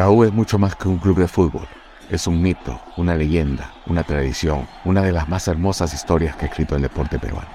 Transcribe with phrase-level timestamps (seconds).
[0.00, 1.68] La U es mucho más que un club de fútbol.
[2.08, 6.48] Es un mito, una leyenda, una tradición, una de las más hermosas historias que ha
[6.48, 7.50] escrito el deporte peruano.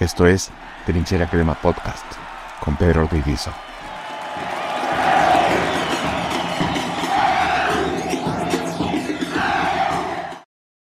[0.00, 0.50] Esto es
[0.86, 2.06] Trinchera Crema Podcast
[2.64, 3.46] con Pedro Ortiz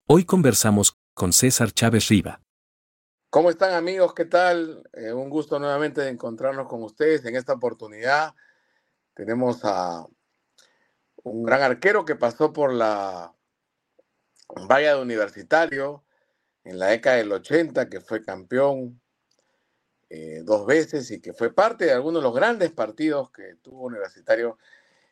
[0.08, 2.42] Hoy conversamos con César Chávez Riva.
[3.30, 4.12] ¿Cómo están amigos?
[4.12, 4.86] ¿Qué tal?
[4.92, 8.34] Eh, un gusto nuevamente de encontrarnos con ustedes en esta oportunidad.
[9.14, 10.04] Tenemos a
[11.28, 13.34] un gran arquero que pasó por la
[14.68, 16.04] valla de universitario
[16.64, 19.00] en la década del 80, que fue campeón
[20.10, 23.86] eh, dos veces y que fue parte de algunos de los grandes partidos que tuvo
[23.86, 24.58] universitario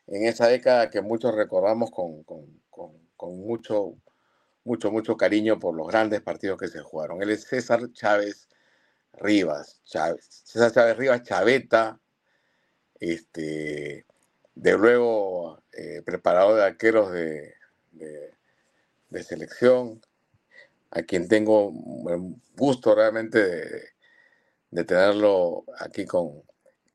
[0.07, 2.25] en esa década que muchos recordamos con,
[3.21, 3.95] mucho,
[4.63, 7.21] mucho, mucho cariño por los grandes partidos que se jugaron.
[7.21, 8.49] Él es César Chávez
[9.13, 11.99] Rivas, César Chávez Rivas Chaveta,
[12.99, 14.06] este,
[14.57, 17.53] de luego eh, preparado de arqueros de,
[19.23, 20.01] selección,
[20.91, 21.71] a quien tengo
[22.55, 23.91] gusto realmente
[24.69, 26.43] de, tenerlo aquí con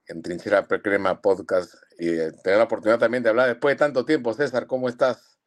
[0.06, 4.34] en Trinchera Precrema Podcast y tener la oportunidad también de hablar después de tanto tiempo.
[4.34, 5.38] César, ¿cómo estás?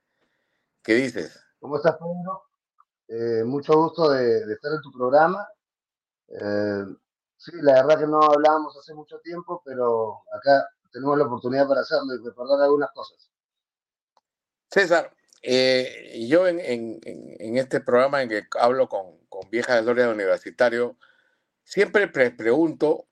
[0.84, 1.44] ¿Qué dices?
[1.60, 2.44] ¿Cómo estás, Pedro?
[3.08, 5.48] Eh, mucho gusto de, estar en tu programa.
[6.28, 6.86] Eh,
[7.38, 11.82] sí, la verdad que no hablábamos hace mucho tiempo, pero acá tenemos la oportunidad para
[11.82, 13.30] hacerlo y recordar algunas cosas.
[14.70, 17.00] César, eh, yo en,
[17.58, 20.98] este programa en que hablo con, con viejas gloria de universitario,
[21.64, 23.08] siempre pregunto,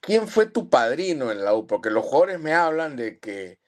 [0.00, 1.66] ¿quién fue tu padrino en la U?
[1.66, 3.60] Porque los jugadores me hablan de que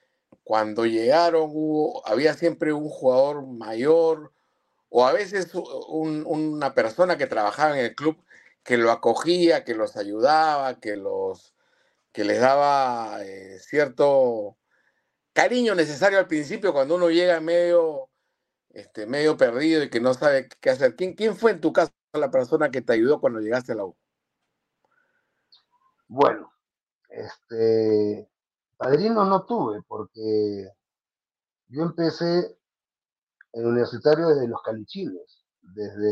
[0.43, 4.31] cuando llegaron hubo, había siempre un jugador mayor
[4.89, 8.17] o a veces una persona que trabajaba en el club
[8.63, 11.54] que lo acogía, que los ayudaba, que los
[12.15, 14.57] que les daba eh, cierto
[15.33, 18.09] cariño necesario al principio cuando uno llega medio,
[18.69, 20.95] este, medio perdido y que no sabe qué hacer.
[20.95, 23.85] ¿Quién, ¿Quién fue en tu caso la persona que te ayudó cuando llegaste a la
[23.85, 23.97] U?
[26.07, 26.53] Bueno,
[27.09, 28.29] este,
[28.77, 30.71] padrino no tuve porque
[31.67, 32.57] yo empecé
[33.51, 36.11] en universitario desde los calichines, desde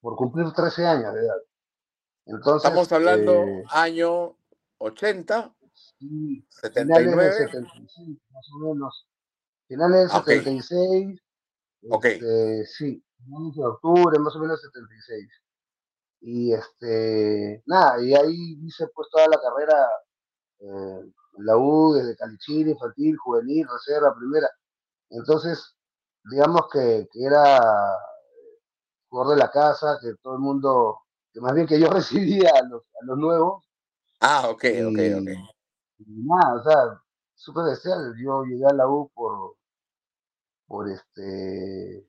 [0.00, 1.51] por cumplir 13 años de edad.
[2.24, 4.36] Estamos hablando eh, año
[4.78, 5.54] 80,
[6.48, 7.32] 79.
[7.32, 9.06] 75, más o menos.
[9.66, 11.20] Finales del 76.
[11.90, 12.04] Ok.
[12.04, 15.28] Este, sí, de octubre, más o menos 76.
[16.20, 19.88] Y este, nada, y ahí hice pues toda la carrera
[20.60, 24.48] eh, la U, desde Calichín, infantil, juvenil, reserva, primera.
[25.10, 25.74] Entonces,
[26.30, 27.60] digamos que, que era
[29.08, 30.98] jugador de la casa, que todo el mundo
[31.32, 33.64] que más bien que yo recibía a los, a los nuevos.
[34.20, 35.30] Ah, ok, ok, ok.
[35.98, 37.02] Y nada, o sea,
[37.34, 38.14] súper especial.
[38.18, 39.56] Yo llegué a la U por,
[40.66, 42.08] por este,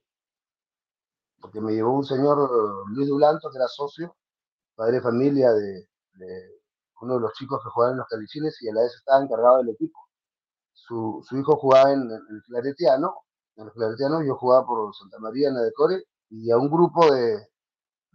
[1.40, 4.16] porque me llevó un señor Luis Dulanto, que era socio,
[4.76, 5.88] padre de familia de,
[7.02, 9.58] uno de los chicos que jugaban en los calichines y a la vez estaba encargado
[9.58, 10.00] del equipo.
[10.72, 13.14] Su, su hijo jugaba en, el Claretiano,
[13.58, 16.70] en el Claretiano yo jugaba por Santa María en la de Core y a un
[16.70, 17.48] grupo de,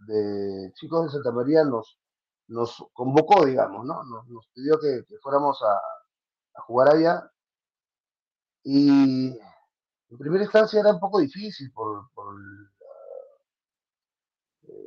[0.05, 1.99] de chicos de Santa María nos,
[2.47, 4.03] nos convocó, digamos, ¿no?
[4.03, 7.31] Nos, pidió que, fuéramos a, jugar allá.
[8.63, 9.29] Y
[10.09, 12.09] en primera instancia era un poco difícil, por,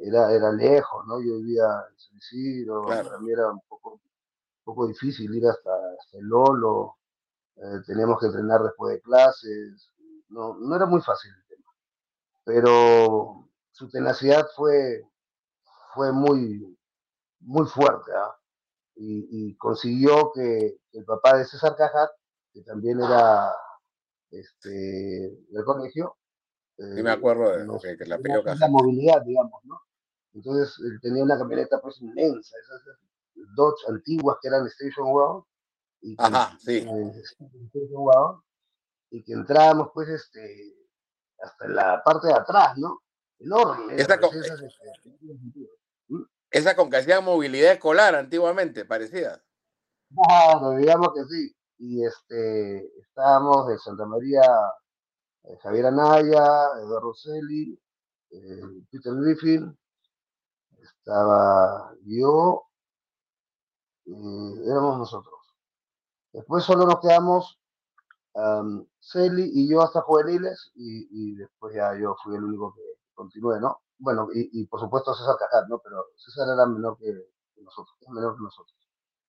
[0.03, 1.21] era, era lejos, ¿no?
[1.21, 4.01] Yo vivía en San Isidro, para mí era un poco,
[4.65, 5.71] poco difícil ir hasta,
[6.12, 6.97] el Lolo,
[7.56, 9.91] eh, teníamos que entrenar después de clases,
[10.28, 11.71] no, no era muy fácil el tema.
[12.45, 13.41] Pero
[13.72, 15.03] su tenacidad fue,
[15.94, 16.78] fue muy,
[17.41, 18.12] muy fuerte.
[18.15, 18.37] ¿ah?
[18.94, 22.10] Y, consiguió que el papá de César Cajat,
[22.53, 23.53] que también era
[24.31, 24.69] este,
[25.49, 26.16] del colegio,
[26.77, 29.80] sí me acuerdo de eh, que, la La movilidad, digamos, ¿no?
[30.34, 32.97] Entonces él tenía una camioneta pues inmensa, esas
[33.54, 35.45] Dodge antiguas que eran Station Wagon.
[36.01, 36.78] Y que, Ajá, sí.
[36.78, 37.22] Eh,
[37.72, 38.42] Station
[39.10, 40.74] y que entrábamos pues este,
[41.39, 43.03] hasta la parte de atrás, ¿no?
[43.42, 43.94] Enorme.
[43.97, 44.30] Esa con,
[46.50, 49.42] esa con que hacía movilidad escolar antiguamente, parecía.
[50.15, 51.56] Claro, digamos que sí.
[51.78, 54.42] Y este, estábamos de Santa María,
[55.44, 57.78] eh, Javier Anaya, Eduardo Rosselli,
[58.30, 59.77] eh, Peter Griffin,
[60.80, 62.66] estaba yo,
[64.06, 65.34] éramos nosotros.
[66.33, 67.59] Después solo nos quedamos
[68.34, 72.83] um, Celi y yo hasta juveniles y, y, después ya yo fui el único que,
[73.14, 73.82] continúe, ¿no?
[73.98, 75.80] Bueno, y, por supuesto César Cajat, ¿no?
[75.80, 77.12] Pero César era menor que,
[77.62, 78.76] nosotros, menor que nosotros.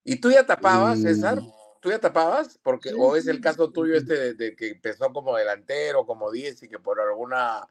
[0.03, 1.39] ¿Y tú ya tapabas, César?
[1.79, 2.57] ¿Tú ya tapabas?
[2.63, 6.69] Porque, ¿O es el caso tuyo este de, que empezó como delantero, como 10 y
[6.69, 7.67] que por alguna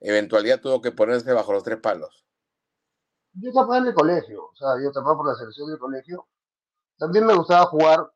[0.00, 2.24] eventualidad tuvo que ponerse bajo los tres palos?
[3.32, 6.28] Yo tapaba en el colegio, o sea, yo tapaba por la selección del colegio.
[6.96, 8.10] También me gustaba jugar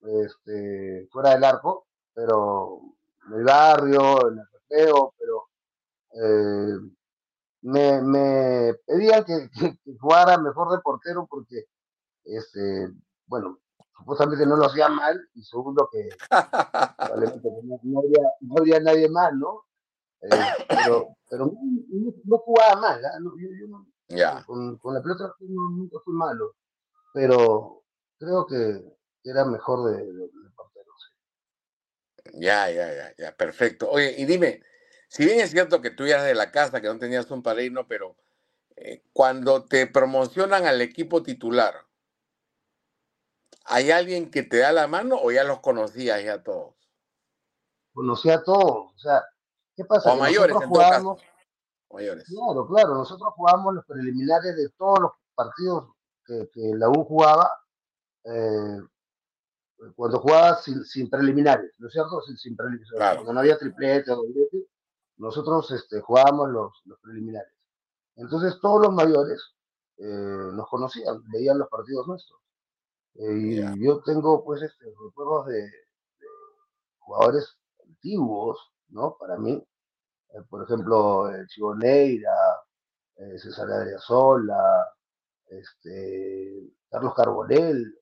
[0.00, 2.80] este, fuera del arco, pero
[3.28, 5.49] en el barrio, en el recreo, pero
[6.12, 6.78] eh,
[7.62, 11.64] me, me, pedían que, que, jugara mejor de portero porque,
[12.24, 12.90] este,
[13.26, 13.58] bueno,
[13.96, 19.64] supuestamente no lo hacía mal y segundo que no, habría, no habría nadie más, ¿no?
[20.22, 20.28] Eh,
[20.68, 23.08] pero pero no, no, jugaba mal, ¿eh?
[23.22, 23.86] yo, yo no,
[24.46, 26.56] con, con, la pelota nunca fui malo,
[27.14, 27.84] pero
[28.18, 28.84] creo que
[29.22, 30.92] era mejor de, de, de portero.
[30.98, 32.30] Sí.
[32.40, 33.88] Ya, ya, ya, ya, perfecto.
[33.90, 34.60] Oye, y dime,
[35.10, 37.88] si bien es cierto que tú eras de la casa, que no tenías un padrino,
[37.88, 38.16] pero
[38.76, 41.74] eh, cuando te promocionan al equipo titular,
[43.64, 46.76] ¿hay alguien que te da la mano o ya los conocías ya todos?
[47.92, 49.24] Conocía a todos, o sea,
[49.76, 50.12] ¿qué pasa?
[50.12, 51.32] O mayores, en jugamos, todo caso.
[51.90, 52.24] Mayores.
[52.28, 55.90] Claro, claro, nosotros jugamos los preliminares de todos los partidos
[56.24, 57.50] que, que la U jugaba,
[58.26, 58.78] eh,
[59.96, 62.22] cuando jugaba sin, sin, preliminares, ¿no es cierto?
[62.22, 63.16] Sin, sin preliminares, claro.
[63.16, 64.70] cuando no había triplete o doblete,
[65.20, 67.52] nosotros este, jugábamos los, los, preliminares.
[68.16, 69.54] Entonces todos los mayores
[69.98, 72.40] eh, nos conocían, veían los partidos nuestros.
[73.14, 73.74] Eh, y yeah.
[73.78, 76.26] yo tengo pues este, recuerdos de, de,
[76.98, 77.54] jugadores
[77.86, 78.58] antiguos,
[78.88, 79.16] ¿no?
[79.18, 82.34] Para mí, eh, por ejemplo, el Chiboneira,
[83.36, 84.90] César Adriasola,
[85.48, 87.94] este, Carlos Carbonell,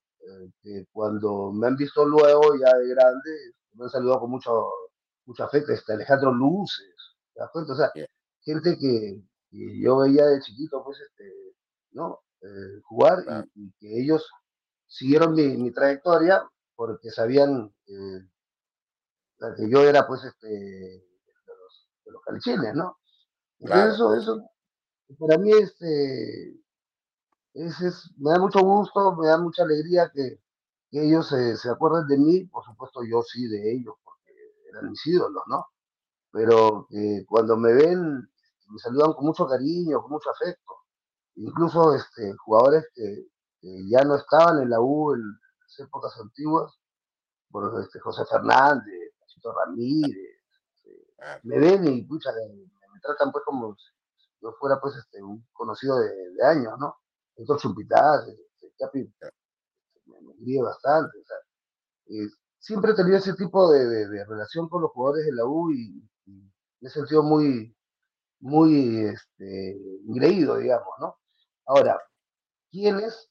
[0.62, 3.30] que cuando me han visto luego ya de grande,
[3.72, 4.66] me han saludado con mucho,
[5.26, 6.97] mucho afecto, este Alejandro Luces,
[7.38, 7.72] ¿te das cuenta?
[7.72, 7.92] O sea,
[8.40, 11.54] gente que, que, yo veía de chiquito, pues, este,
[11.92, 12.20] ¿no?
[12.40, 13.46] Eh, jugar claro.
[13.54, 14.28] y, y, que ellos
[14.86, 16.42] siguieron mi, mi trayectoria
[16.74, 18.28] porque sabían eh,
[19.56, 22.98] que yo era, pues, este, de los, de los calichines, ¿no?
[23.60, 24.14] Entonces, claro.
[24.14, 24.50] eso, eso,
[25.18, 26.60] para mí, este,
[27.54, 30.40] es, es, me da mucho gusto, me da mucha alegría que,
[30.90, 34.32] que ellos se, se acuerden de mí, por supuesto, yo sí de ellos, porque
[34.70, 35.64] eran mis ídolos, ¿no?
[36.30, 38.28] Pero que cuando me ven
[38.68, 40.74] me saludan con mucho cariño, con mucho afecto.
[41.36, 43.28] Incluso este, jugadores que,
[43.60, 46.72] que ya no estaban en la U en las épocas antiguas,
[47.50, 50.42] por este, José Fernández, Chito Ramírez,
[50.74, 53.86] este, me ven y pucha, me, me, tratan pues como si
[54.42, 56.96] yo fuera pues este, un conocido de, de años, ¿no?
[57.36, 57.56] Este,
[58.78, 59.12] Capi,
[60.06, 61.36] me, me bastante, o sea,
[62.06, 62.28] eh,
[62.58, 65.70] siempre he tenido ese tipo de, de, de, relación con los jugadores de la U
[65.70, 66.02] y
[66.80, 67.74] me he sentido muy,
[68.40, 71.18] muy este, ingreído, digamos, ¿no?
[71.66, 72.00] Ahora,
[72.70, 73.30] ¿quiénes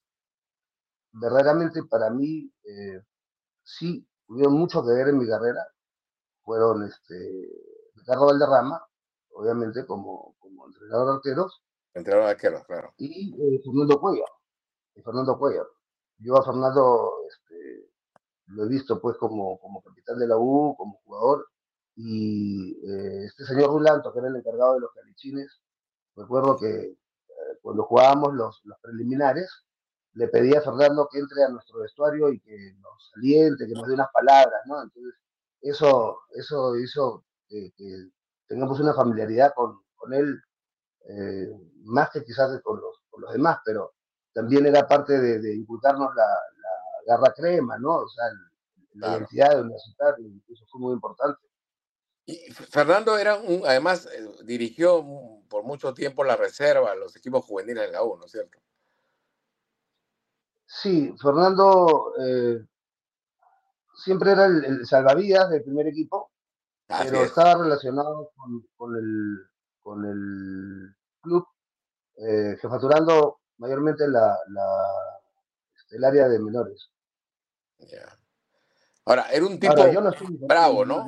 [1.12, 3.02] verdaderamente para mí eh,
[3.64, 5.66] sí tuvieron mucho que ver en mi carrera?
[6.44, 7.50] Fueron este,
[7.96, 8.86] Ricardo Valderrama,
[9.32, 11.64] obviamente como, como entrenador de arqueros.
[11.94, 12.94] Entrenador de arqueros, claro.
[12.98, 14.30] Y eh, Fernando Cuellar.
[14.96, 15.66] Y Fernando Cuellar.
[16.20, 17.92] Yo a Fernando este,
[18.48, 21.48] lo he visto pues como, como capitán de la U, como jugador,
[21.98, 25.60] y eh, este señor Rulanto, que era el encargado de los calichines,
[26.16, 26.96] recuerdo que eh,
[27.60, 29.50] cuando jugábamos los, los, preliminares,
[30.14, 33.88] le pedí a Fernando que entre a nuestro vestuario y que nos aliente, que nos
[33.88, 34.84] dé unas palabras, ¿no?
[34.84, 35.16] Entonces,
[35.60, 38.10] eso, eso hizo que, que
[38.48, 40.40] tengamos una familiaridad con, con él,
[41.10, 41.50] eh,
[41.86, 43.94] más que quizás con los, con los demás, pero
[44.34, 47.96] también era parte de, de inculcarnos la, la, garra crema, ¿no?
[47.96, 48.26] O sea,
[48.94, 49.18] la claro.
[49.18, 51.47] identidad universitaria, eso fue muy importante.
[52.30, 55.02] Y Fernando era un, además eh, dirigió
[55.48, 58.60] por mucho tiempo la reserva, los equipos juveniles de la U, ¿no es cierto?
[60.66, 62.66] Sí, Fernando eh,
[63.96, 66.30] siempre era el, el, salvavidas del primer equipo,
[66.90, 67.30] Así pero es.
[67.30, 69.48] estaba relacionado con, con, el,
[69.82, 71.48] con el club,
[72.18, 74.68] eh, jefaturando mayormente la, la,
[75.92, 76.90] el área de menores.
[79.06, 80.12] Ahora, era un tipo Ahora, no
[80.46, 81.06] bravo, ¿no?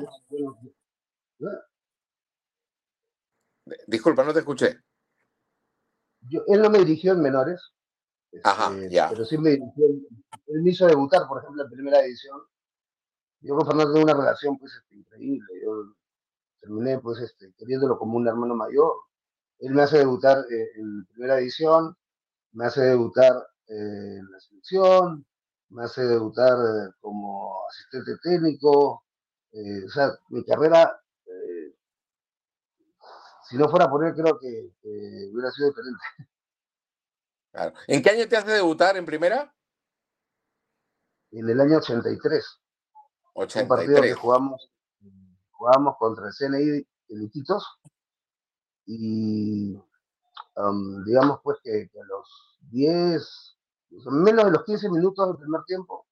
[3.86, 4.80] Disculpa, no te escuché.
[6.22, 7.60] Yo, él no me dirigió en menores.
[8.44, 9.08] Ajá, este, ya.
[9.10, 9.86] Pero sí me dirigió.
[10.46, 12.40] Él me hizo debutar, por ejemplo, en primera edición.
[13.40, 15.48] Yo con Fernando tengo una relación pues este, increíble.
[15.64, 15.94] Yo
[16.60, 18.92] terminé pues este, queriéndolo como un hermano mayor.
[19.60, 21.96] Él me hace debutar eh, en primera edición,
[22.52, 23.32] me hace debutar
[23.68, 25.26] eh, en la selección,
[25.70, 29.04] me hace debutar eh, como asistente técnico.
[29.52, 30.99] Eh, o sea, mi carrera
[33.50, 36.02] si no fuera por él, creo que, hubiera sido diferente.
[37.52, 37.74] Claro.
[37.88, 39.52] ¿En qué año te hace debutar en primera?
[41.32, 42.60] en el año 83.
[43.34, 43.62] 83.
[43.62, 44.70] Un partido que jugamos,
[45.50, 46.64] jugamos contra el CNI
[47.08, 47.64] de Iquitos
[48.86, 49.74] y
[50.56, 53.56] um, digamos pues que, que, a los 10,
[54.06, 56.06] menos de los 15 minutos del primer tiempo,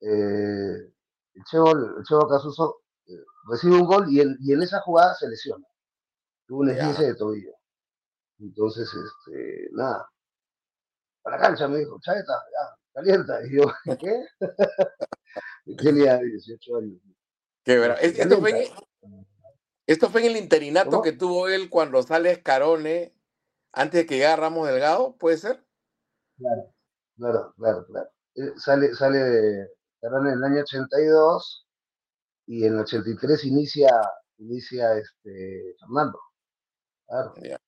[0.00, 0.92] eh,
[1.34, 3.12] el Chevo, el Chevo Casuso eh,
[3.48, 5.66] recibe un gol y en, y en, esa jugada se lesiona.
[6.46, 7.52] Tuvo un esguince de tobillo.
[8.38, 10.08] Entonces, este, nada,
[11.22, 13.40] para la cancha me dijo, Chaeta, ya, calienta.
[13.46, 13.64] Y yo,
[13.98, 14.26] ¿qué?
[15.78, 17.00] Tenía 18 años.
[17.64, 17.98] Qué verdad.
[18.00, 18.72] Esto fue, en,
[19.86, 21.02] esto fue en el interinato ¿Cómo?
[21.02, 23.12] que tuvo él cuando sale Escarone,
[23.72, 25.66] antes de que llegara Ramos Delgado, ¿puede ser?
[26.38, 26.74] Claro,
[27.16, 28.08] claro, claro, claro.
[28.36, 31.66] Eh, sale, sale de Escarone en el año 82
[32.46, 33.90] y en el 83 inicia,
[34.38, 36.20] inicia este, Fernando.
[37.06, 37.34] Claro.
[37.42, 37.58] Ya,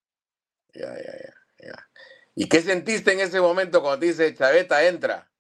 [0.75, 1.35] ya, ya,
[1.67, 1.89] ya.
[2.35, 5.31] ¿Y qué sentiste en ese momento cuando te dice Chaveta entra?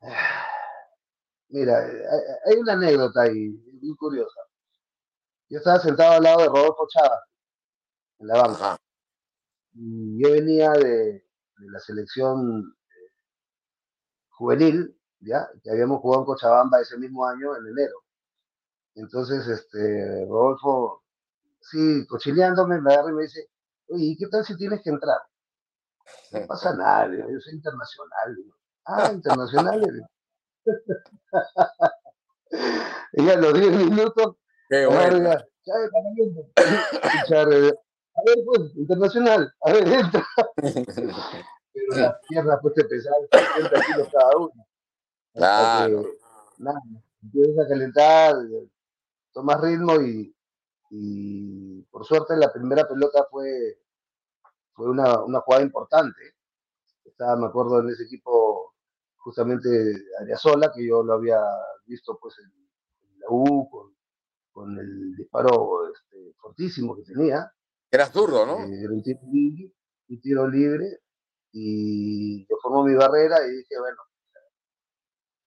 [1.50, 1.78] Mira,
[2.46, 3.48] hay una anécdota ahí,
[3.80, 4.40] muy curiosa.
[5.50, 7.20] Yo estaba sentado al lado de Rodolfo Chávez,
[8.20, 8.64] en la banca.
[8.64, 8.78] Ajá.
[9.74, 13.10] Y yo venía de, de la selección eh,
[14.30, 15.48] juvenil, ¿ya?
[15.62, 18.04] Que habíamos jugado en Cochabamba ese mismo año, en enero.
[18.94, 21.04] Entonces, este, Rodolfo,
[21.70, 23.48] sí, cochileándome, me agarra y me dice,
[23.88, 25.18] oye, ¿y qué tal si tienes que entrar?
[26.32, 28.36] No pasa nada, yo soy internacional.
[28.84, 30.08] Ah, internacional.
[33.12, 34.36] y a los 10 minutos,
[34.68, 35.30] Qué bueno.
[35.30, 35.44] a
[37.44, 37.74] ver,
[38.46, 40.26] pues, internacional, a ver, entra.
[41.80, 44.66] Pero las piernas pues te pesaban 70 kilos cada uno.
[45.34, 46.02] Claro.
[46.02, 46.80] Que, nada,
[47.22, 48.34] empiezas a calentar,
[49.32, 50.34] tomas ritmo y,
[50.90, 53.78] y por suerte la primera pelota fue,
[54.72, 56.34] fue una, una jugada importante.
[57.04, 58.74] Estaba, me acuerdo, en ese equipo
[59.16, 59.68] justamente
[60.20, 61.40] Ariazola, que yo lo había
[61.84, 62.50] visto pues en,
[63.08, 63.94] en la U con,
[64.52, 67.52] con, el disparo este, fortísimo que tenía.
[67.90, 68.58] Era zurdo, ¿no?
[68.64, 69.72] Eh, era un tiro libre,
[70.08, 71.00] un tiro libre
[71.52, 73.98] y yo formó mi barrera y dije, bueno,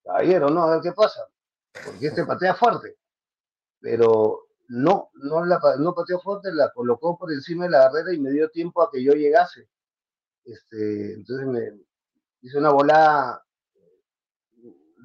[0.04, 1.28] caballero, no, a ver qué pasa,
[1.86, 2.98] porque este patea fuerte,
[3.80, 8.20] pero no, no, la, no pateó fuerte, la colocó por encima de la barrera y
[8.20, 9.68] me dio tiempo a que yo llegase.
[10.46, 11.78] Este, entonces me
[12.42, 13.44] hice una bola,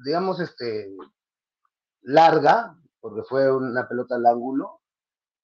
[0.05, 0.95] digamos, este,
[2.03, 4.83] larga, porque fue una pelota al ángulo,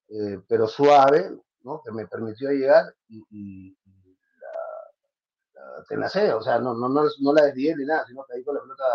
[0.07, 1.81] eh, pero suave, ¿no?
[1.83, 3.77] que me permitió llegar y, y,
[5.53, 8.43] la, tenacé, o sea, no, no, no, no la desvié ni nada, sino que ahí
[8.45, 8.85] con la pelota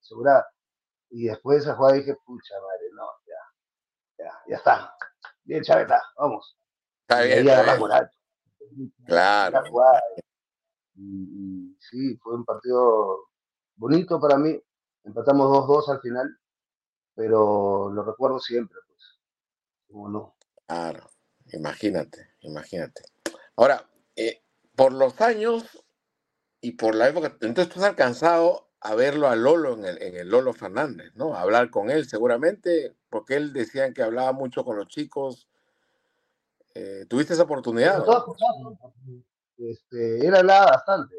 [0.00, 0.46] asegurada.
[1.10, 3.08] Y después de esa jugada dije, pucha madre, no,
[4.46, 4.94] ya, está.
[5.44, 6.56] Bien, Chaveta, vamos.
[7.02, 7.44] Está bien.
[7.44, 8.10] Y está
[8.70, 8.92] bien.
[9.06, 9.62] Claro.
[10.94, 13.28] Y, y, sí, fue un partido
[13.76, 14.60] bonito para mí.
[15.04, 16.38] Empatamos 2-2 al final,
[17.14, 19.20] pero lo recuerdo siempre, pues.
[19.88, 20.36] Como no.
[20.66, 21.08] Claro,
[21.52, 23.02] imagínate, imagínate.
[23.54, 24.42] Ahora, eh,
[24.74, 25.84] por los años
[26.60, 30.16] y por la época, entonces tú has alcanzado a verlo a Lolo en el, en
[30.16, 31.34] el Lolo Fernández, ¿no?
[31.34, 35.48] A hablar con él seguramente, porque él decía que hablaba mucho con los chicos.
[36.74, 38.04] Eh, ¿Tuviste esa oportunidad?
[38.04, 38.36] ¿no?
[39.56, 41.16] Este, él hablaba bastante.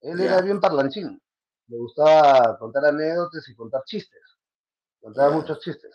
[0.00, 1.20] Él era bien parlanchín.
[1.66, 4.22] Le gustaba contar anécdotas y contar chistes.
[5.00, 5.94] Contaba muchos chistes.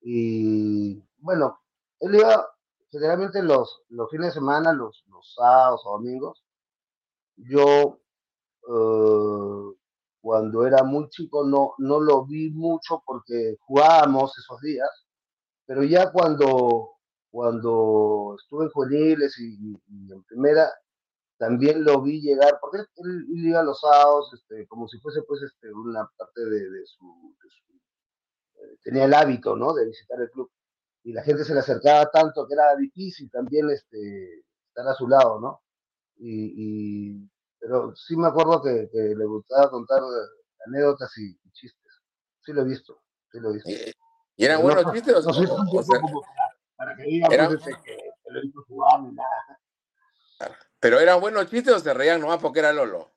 [0.00, 1.60] Y bueno,
[2.00, 2.48] él iba
[2.90, 6.44] generalmente los, los fines de semana, los, los sábados o domingos.
[7.36, 8.01] Yo,
[8.68, 9.74] eh,
[10.20, 14.88] cuando era muy chico, no, no lo vi mucho porque jugábamos esos días.
[15.66, 16.92] Pero ya cuando,
[17.30, 19.54] cuando estuve en juveniles y,
[19.88, 20.70] y- en primera,
[21.38, 25.42] también lo vi llegar, porque él, él iba los sábados, este, como si fuese pues
[25.42, 27.72] este, una parte de, de su, de su-
[28.64, 29.72] eh, tenía el hábito, ¿no?
[29.74, 30.50] De visitar el club.
[31.04, 35.08] Y la gente se le acercaba tanto que era difícil también este, estar a su
[35.08, 35.62] lado, ¿no?
[36.18, 37.30] Y, y-
[37.62, 40.00] pero sí me acuerdo que, que le gustaba contar
[40.66, 41.92] anécdotas y, y chistes.
[42.44, 43.00] Sí lo he visto,
[43.30, 43.70] sí lo he visto.
[43.70, 45.14] ¿Y, eran no, buenos chistes?
[45.14, 46.12] o- no sea, para,
[46.76, 49.60] para que digan eran- pues, este, que, que lo he visto jugar ni nada.
[50.80, 53.12] ¿Pero eran buenos chistes o se reían nomás porque era Lolo?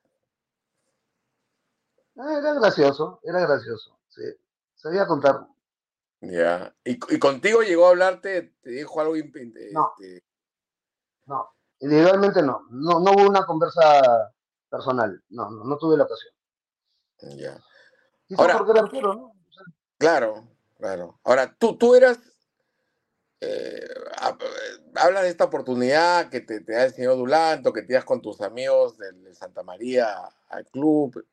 [2.16, 4.22] Ah, era gracioso, era gracioso, sí.
[4.76, 5.44] Sabía contar.
[6.20, 6.72] Ya.
[6.84, 8.54] ¿Y, y contigo llegó a hablarte?
[8.62, 9.16] ¿Te dijo algo?
[9.16, 9.92] imp- No.
[9.98, 10.22] este,
[11.26, 11.50] No,
[11.80, 12.66] individualmente no.
[12.70, 14.32] No, no hubo una conversa
[14.70, 15.22] personal.
[15.30, 16.32] No, no, no tuve la ocasión.
[17.38, 17.58] ya.
[18.26, 19.24] Quizás Ahora- porque era arquero, ¿no?
[19.26, 19.64] O sea,
[19.98, 21.18] Claro, claro.
[21.24, 22.18] Ahora, tú, tú eras,
[23.40, 23.80] eh,
[24.20, 24.42] hab-
[24.96, 28.40] hablas de esta oportunidad que te, te ha enseñado Dulanto, que te ibas con tus
[28.40, 30.14] amigos del, de Santa María
[30.48, 31.24] al club.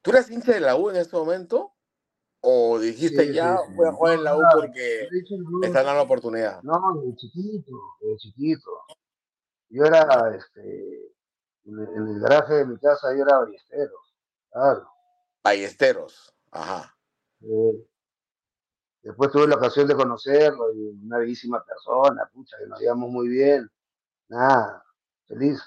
[0.00, 1.72] ¿Tú eras hincha de la U en ese momento?
[2.40, 5.84] ¿O dijiste Sí, ya sí, voy a jugar en la U porque de me están
[5.84, 6.60] dando la oportunidad?
[6.62, 8.70] No, desde chiquito, desde chiquito.
[9.68, 11.12] Yo era, este,
[11.64, 13.92] el, en el garaje de mi casa, yo era ballestero,
[14.50, 14.88] claro.
[15.42, 16.34] Ballesteros.
[16.50, 16.96] Ajá.
[17.40, 17.88] Eh,
[19.02, 23.28] después tuve la ocasión de conocerlo, y una bellísima persona, pucha, que nos llevamos muy
[23.28, 23.70] bien.
[24.28, 24.84] Nada,
[25.26, 25.60] feliz.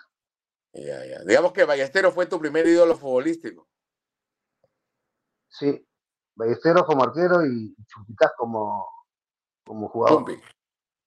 [0.74, 1.24] Ya, ya.
[1.24, 3.68] Digamos que Ballesteros fue tu primer ídolo futbolístico.
[5.48, 5.88] Sí,
[6.36, 8.88] ballesteros como arquero y Chupitas como,
[9.64, 10.26] como jugador.
[10.26, 10.42] Chumpi.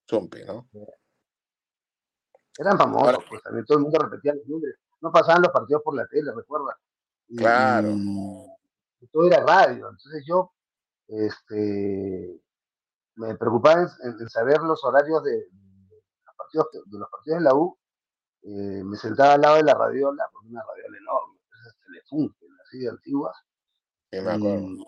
[0.06, 0.66] Chumpi, ¿no?
[2.58, 4.74] Eran famosos, Ahora- pues también todo el mundo repetía los nombres.
[5.00, 6.76] No pasaban los partidos por la tele, recuerda.
[7.28, 7.88] Y- Claro.
[7.88, 9.88] y todo era radio.
[9.88, 10.52] Entonces yo
[11.06, 12.40] este,
[13.16, 17.44] me preocupaba en, en- saber los horarios de, de los partidos, de los partidos de
[17.44, 17.78] la U.
[18.42, 22.78] Eh, me sentaba al lado de la radiola, con una radiola enorme, esas Telefunken, así
[22.78, 23.36] de antiguas,
[24.10, 24.66] Sí, me acuerdo.
[24.66, 24.86] y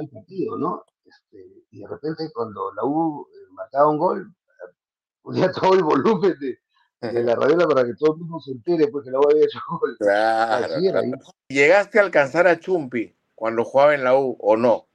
[0.00, 0.84] el partido, ¿no?
[1.04, 4.74] Este, y de repente cuando la U eh, marcaba un gol, eh,
[5.22, 6.58] ponía todo el volumen de,
[7.00, 9.44] de la radiola para que todo el mundo se entere pues que la U había
[9.44, 9.96] hecho gol.
[9.98, 10.74] Claro.
[10.74, 11.04] Así era.
[11.04, 11.12] y-
[11.48, 14.86] ¿Llegaste a alcanzar a Chumpi cuando jugaba en la U o no?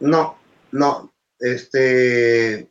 [0.00, 0.36] No,
[0.72, 1.12] no.
[1.40, 2.70] Este,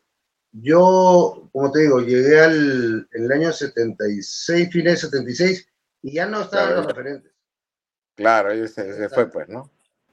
[0.51, 5.67] yo, como te digo, llegué al en el año 76, fines de 76,
[6.03, 6.81] y ya no estaban Claro.
[6.83, 7.31] los referentes.
[8.15, 9.69] Claro, ese se, se fue, pues, ¿no?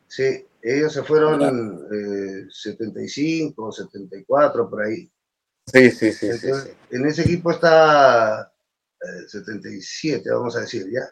[0.06, 5.10] Sí, ellos se fueron eh, 75, 74, por ahí.
[5.66, 6.46] Sí, sí, sí, sí.
[6.46, 6.96] Entonces, sí.
[6.96, 8.52] En ese equipo está
[9.00, 11.02] eh, 77, vamos a decir, ¿ya?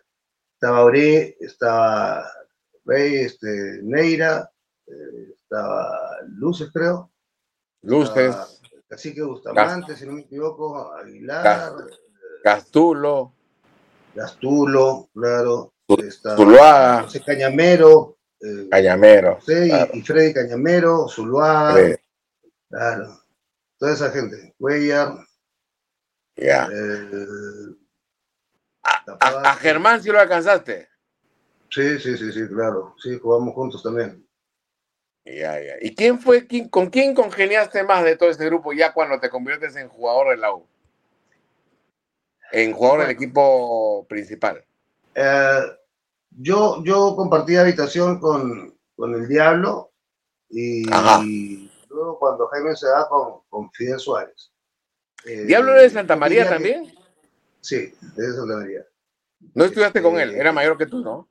[0.54, 2.28] Estaba Ore, estaba
[2.84, 4.50] Rey, este, Neira,
[4.86, 5.96] eh, estaba
[6.28, 7.10] Luces, creo.
[7.82, 8.46] Luces, estaba
[8.88, 11.74] Cacique Bustamante, si no me equivoco, Aguilar,
[12.42, 13.34] Castulo,
[14.14, 15.74] Gastulo, claro.
[15.88, 17.02] Zu- estaba Zuluaga.
[17.04, 19.36] José Cañamero, eh, Cañamero.
[19.36, 19.90] José y- claro.
[19.94, 21.96] y, Freddy Cañamero, Zuluaga,
[22.68, 23.17] claro.
[23.78, 24.54] Toda esa gente.
[24.58, 25.14] Cuellar,
[26.36, 26.68] ya.
[26.72, 27.76] eh,
[28.82, 30.88] A, a Germán sí lo alcanzaste.
[31.70, 32.94] Sí, sí, sí, sí, claro.
[33.02, 34.26] Sí, jugamos juntos también.
[35.24, 35.74] Ya, ya.
[35.80, 39.28] ¿Y quién fue, quién, con quién congeniaste más de todo ese grupo ya cuando te
[39.28, 40.66] conviertes en jugador de la U?
[42.50, 44.64] En jugador del equipo principal.
[45.14, 45.60] Eh,
[46.30, 49.92] yo, yo compartí habitación con, con el Diablo
[50.48, 51.20] y Ajá.
[51.98, 54.52] Luego cuando Jaime se va con, con Fidel Suárez.
[55.24, 56.94] Eh, ¿Diablo era de Santa yo María que- también?
[57.60, 58.86] sí, de Santa María.
[59.54, 61.28] No estudiaste con Eh, él, era mayor que tú, ¿no?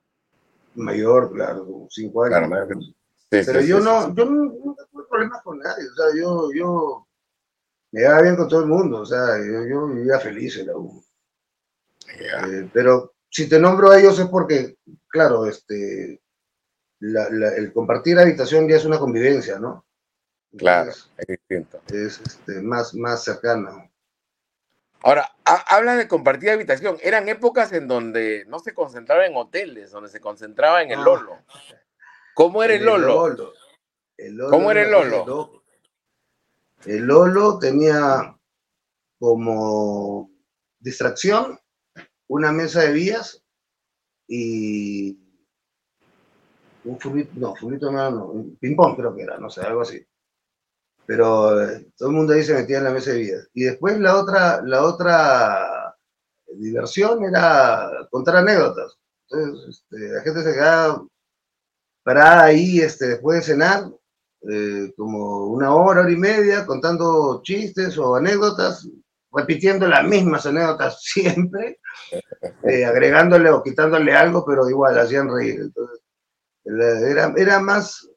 [0.75, 2.37] Mayor, claro, cinco años.
[2.37, 2.81] Claro, mayor que tú.
[2.81, 5.83] Sí, Pero sí, yo sí, no, yo no, nunca tuve problemas con nadie.
[5.89, 7.07] O sea, yo, yo
[7.91, 9.01] me llevaba bien con todo el mundo.
[9.01, 11.03] O sea, yo, yo vivía feliz en la U.
[12.19, 12.47] Ya.
[12.47, 14.77] Eh, pero si te nombro a ellos es porque,
[15.09, 16.21] claro, este,
[16.99, 19.85] la- la- el compartir habitación ya es una convivencia, ¿no?
[20.55, 21.81] Claro, es distinto.
[21.87, 23.89] Es este, más, más cercana.
[25.01, 26.97] Ahora, ha- habla de compartir habitación.
[27.01, 31.01] Eran épocas en donde no se concentraba en hoteles, donde se concentraba en el.
[31.01, 31.37] Lolo.
[32.33, 33.53] ¿Cómo era el El Lolo?
[34.17, 35.63] El Lolo ¿Cómo era el Lolo?
[36.85, 38.35] El Lolo tenía
[39.19, 40.31] como
[40.79, 41.59] distracción
[42.27, 43.43] una mesa de vías
[44.27, 45.17] y
[46.83, 50.05] un furrito, no, furrito no, no, un ping-pong creo que era, no sé, algo así.
[51.07, 53.49] Pero eh, todo el mundo ahí se metía en la mesa de vías.
[53.53, 55.95] Y después la otra, la otra
[56.53, 58.97] diversión era contar anécdotas.
[59.29, 61.05] Entonces, este, la gente se quedaba
[62.03, 63.85] parada ahí este, después de cenar,
[64.51, 68.85] eh, como una hora, hora y media, contando chistes o anécdotas,
[69.31, 71.79] repitiendo las mismas anécdotas siempre,
[72.63, 75.61] eh, agregándole o quitándole algo, pero igual hacían reír.
[75.61, 76.01] Entonces,
[76.65, 78.09] era, era más,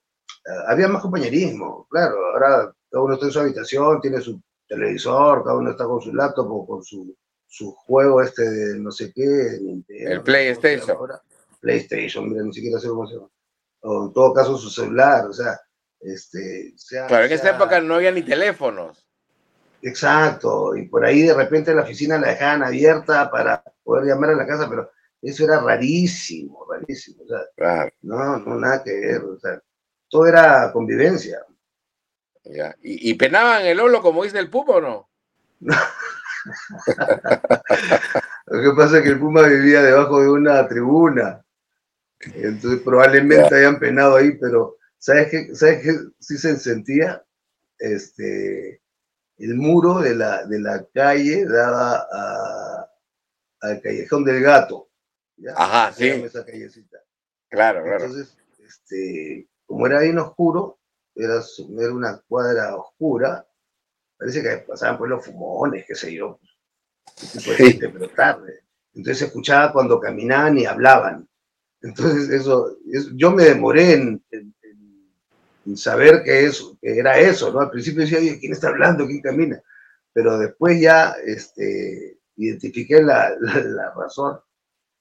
[0.66, 5.57] había más compañerismo, claro, ahora cada uno está en su habitación, tiene su televisor, cada
[5.57, 7.14] uno está con su laptop o con su,
[7.46, 10.96] su juego este de no sé qué, El PlayStation.
[11.61, 13.29] PlayStation, mira, ni siquiera sé cómo se llama.
[13.83, 15.59] O en todo caso su celular, o sea,
[16.00, 19.07] este, sea- Claro, en esa época no había ni teléfonos.
[19.83, 24.37] Exacto, y por ahí de repente la oficina la dejaban abierta para poder llamar a
[24.37, 24.90] la casa, pero
[25.22, 29.61] eso era rarísimo, rarísimo, o sea, Claro, no, no, nada que ver, o sea,
[30.09, 31.38] todo era convivencia.
[32.54, 32.74] Ya.
[32.82, 35.10] ¿Y, y penaban el Lolo, como dice el Pupo o no?
[38.46, 41.44] Lo que pasa es que el Puma vivía debajo de una tribuna,
[42.34, 45.54] entonces probablemente hayan penado ahí, pero ¿sabes qué?
[45.54, 47.24] ¿Sabes qué sí se sentía?
[47.78, 48.82] Este,
[49.38, 52.86] el muro de la, de la calle daba a-
[53.62, 54.90] al callejón del gato.
[55.36, 55.52] ¿ya?
[55.56, 56.08] Ajá, sí.
[56.08, 56.98] Esa callecita.
[57.48, 58.04] Claro, claro.
[58.04, 60.79] Entonces, este, como era bien oscuro,
[61.24, 61.42] era,
[61.78, 63.46] era una cuadra oscura,
[64.16, 66.40] parece que pasaban por los fumones, qué sé yo,
[67.16, 67.78] sí.
[67.80, 68.64] pero tarde.
[68.94, 71.28] Entonces se escuchaba cuando caminaban y hablaban.
[71.83, 72.76] Entonces eso,
[73.14, 74.54] yo me demoré en, en,
[75.66, 77.61] en saber que, eso, que era eso, ¿no?
[77.61, 79.06] Al principio decía, ¿quién está hablando?
[79.06, 79.62] ¿Quién camina?
[80.12, 84.40] Pero después ya este, identifiqué la, la, la razón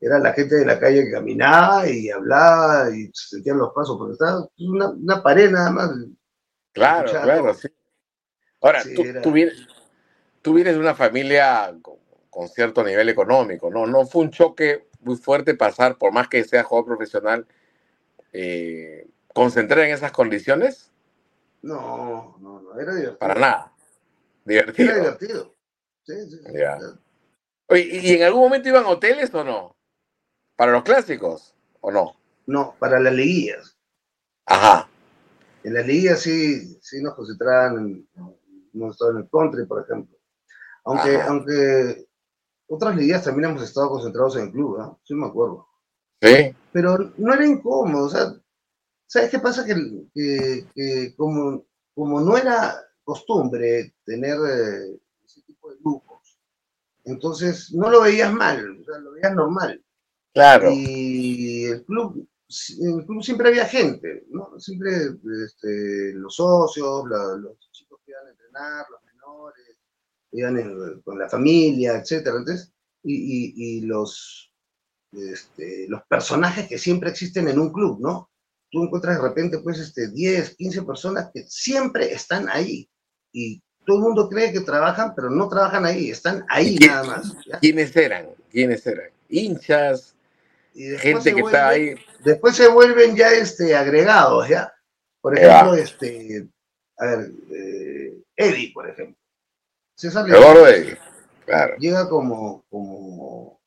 [0.01, 3.97] era la gente de la calle que caminaba y hablaba y se sentían los pasos,
[3.97, 5.91] porque estaba una, una pared nada más.
[6.71, 7.67] Claro, claro, sí.
[8.62, 9.21] Ahora, sí, tú, era...
[9.21, 9.67] tú, vienes,
[10.41, 11.95] tú, vienes, de una familia con,
[12.29, 13.85] con, cierto nivel económico, ¿no?
[13.85, 17.47] No fue un choque muy fuerte pasar, por más que sea jugador profesional,
[18.31, 20.91] eh, concentrar en esas condiciones.
[21.62, 23.17] No, no, no, era divertido.
[23.17, 23.73] Para nada.
[24.45, 24.91] Divertido.
[24.91, 25.55] Era divertido.
[26.03, 26.39] Sí, sí.
[26.53, 26.77] Ya.
[27.67, 29.78] Oye, ¿y en algún momento iban a hoteles o no?
[30.59, 32.17] ¿Para los clásicos o no?
[32.45, 33.77] No, para las liguillas.
[34.45, 34.89] Ajá.
[35.63, 38.09] En las liguillas sí, sí nos concentraban, en,
[38.73, 40.17] hemos estado en el country, por ejemplo.
[40.83, 41.29] Aunque, Ajá.
[41.29, 42.09] aunque
[42.67, 44.97] otras liguillas también hemos estado concentrados en el club, ¿eh?
[45.05, 45.65] sí me acuerdo.
[46.21, 46.53] Sí.
[46.73, 48.33] Pero no era incómodo, o sea,
[49.07, 49.65] ¿sabes qué pasa?
[49.65, 49.75] Que,
[50.13, 51.63] que, que como,
[51.95, 56.37] como no era costumbre tener eh, ese tipo de grupos,
[57.05, 59.81] entonces no lo veías mal, o sea, lo veías normal.
[60.33, 60.71] Claro.
[60.71, 62.27] Y el club,
[62.79, 64.59] en el club siempre había gente, ¿no?
[64.59, 64.91] Siempre
[65.45, 69.77] este, los socios, la, los chicos que iban a entrenar, los menores,
[70.31, 72.37] iban en, con la familia, etcétera.
[72.37, 72.71] Entonces,
[73.03, 74.51] y, y, y los,
[75.11, 78.29] este, los personajes que siempre existen en un club, ¿no?
[78.71, 82.87] Tú encuentras de repente, pues, este, 10, 15 personas que siempre están ahí.
[83.31, 87.33] Y todo el mundo cree que trabajan, pero no trabajan ahí, están ahí nada más.
[87.47, 87.59] ¿ya?
[87.59, 88.29] ¿Quiénes eran?
[88.51, 89.09] ¿Quiénes eran?
[89.27, 90.15] Hinchas,
[90.73, 91.95] gente que vuelven, está ahí.
[92.23, 94.71] Después se vuelven ya este, agregados, ¿ya?
[95.21, 96.47] Por ejemplo, este,
[96.97, 99.15] a ver, eh, Eddie, por ejemplo.
[99.95, 100.97] César Eddie,
[101.45, 101.75] claro.
[101.77, 103.60] llega como, como,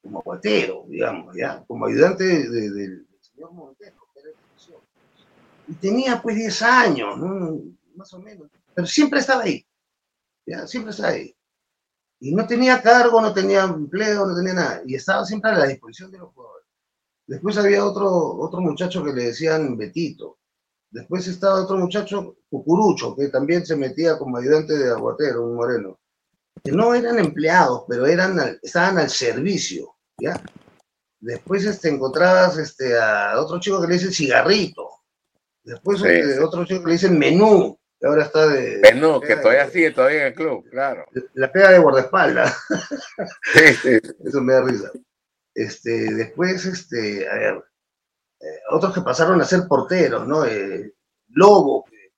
[0.00, 1.64] como aguatero, digamos, ¿ya?
[1.66, 4.30] Como ayudante del de, de, de, señor Montero, que era
[5.66, 7.60] Y tenía pues 10 años, ¿no?
[7.96, 9.66] más o menos, pero siempre estaba ahí,
[10.46, 10.66] ¿ya?
[10.66, 11.33] Siempre estaba ahí.
[12.20, 14.82] Y no tenía cargo, no tenía empleo, no tenía nada.
[14.86, 16.66] Y estaba siempre a la disposición de los jugadores.
[17.26, 20.38] Después había otro, otro muchacho que le decían Betito.
[20.90, 25.98] Después estaba otro muchacho, Cucurucho, que también se metía como ayudante de aguatero, un moreno.
[26.62, 30.40] Que no eran empleados, pero eran al, estaban al servicio, ¿ya?
[31.18, 34.88] Después este, encontrabas este, a otro chico que le dicen cigarrito.
[35.64, 36.06] Después sí.
[36.06, 38.80] este, otro chico que le dicen menú ahora está de...
[38.82, 41.06] Menú, que todavía de, sigue todavía en el club, claro.
[41.34, 42.56] La pega de guardaespaldas.
[43.52, 43.98] Sí, sí.
[44.24, 44.90] Eso me da risa.
[45.54, 47.64] Este, después, este, a ver,
[48.40, 50.44] eh, otros que pasaron a ser porteros, ¿no?
[50.44, 50.92] Eh,
[51.28, 52.12] Lobo, que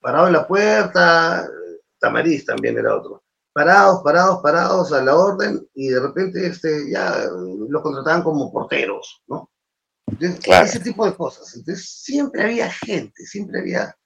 [0.00, 1.48] parado en la puerta,
[1.98, 3.22] Tamariz también era otro.
[3.52, 7.26] Parados, parados, parados a la orden y de repente este, ya
[7.68, 9.50] los contrataban como porteros, ¿no?
[10.06, 10.66] Entonces, claro.
[10.66, 11.54] ese tipo de cosas.
[11.56, 13.96] Entonces, siempre había gente, siempre había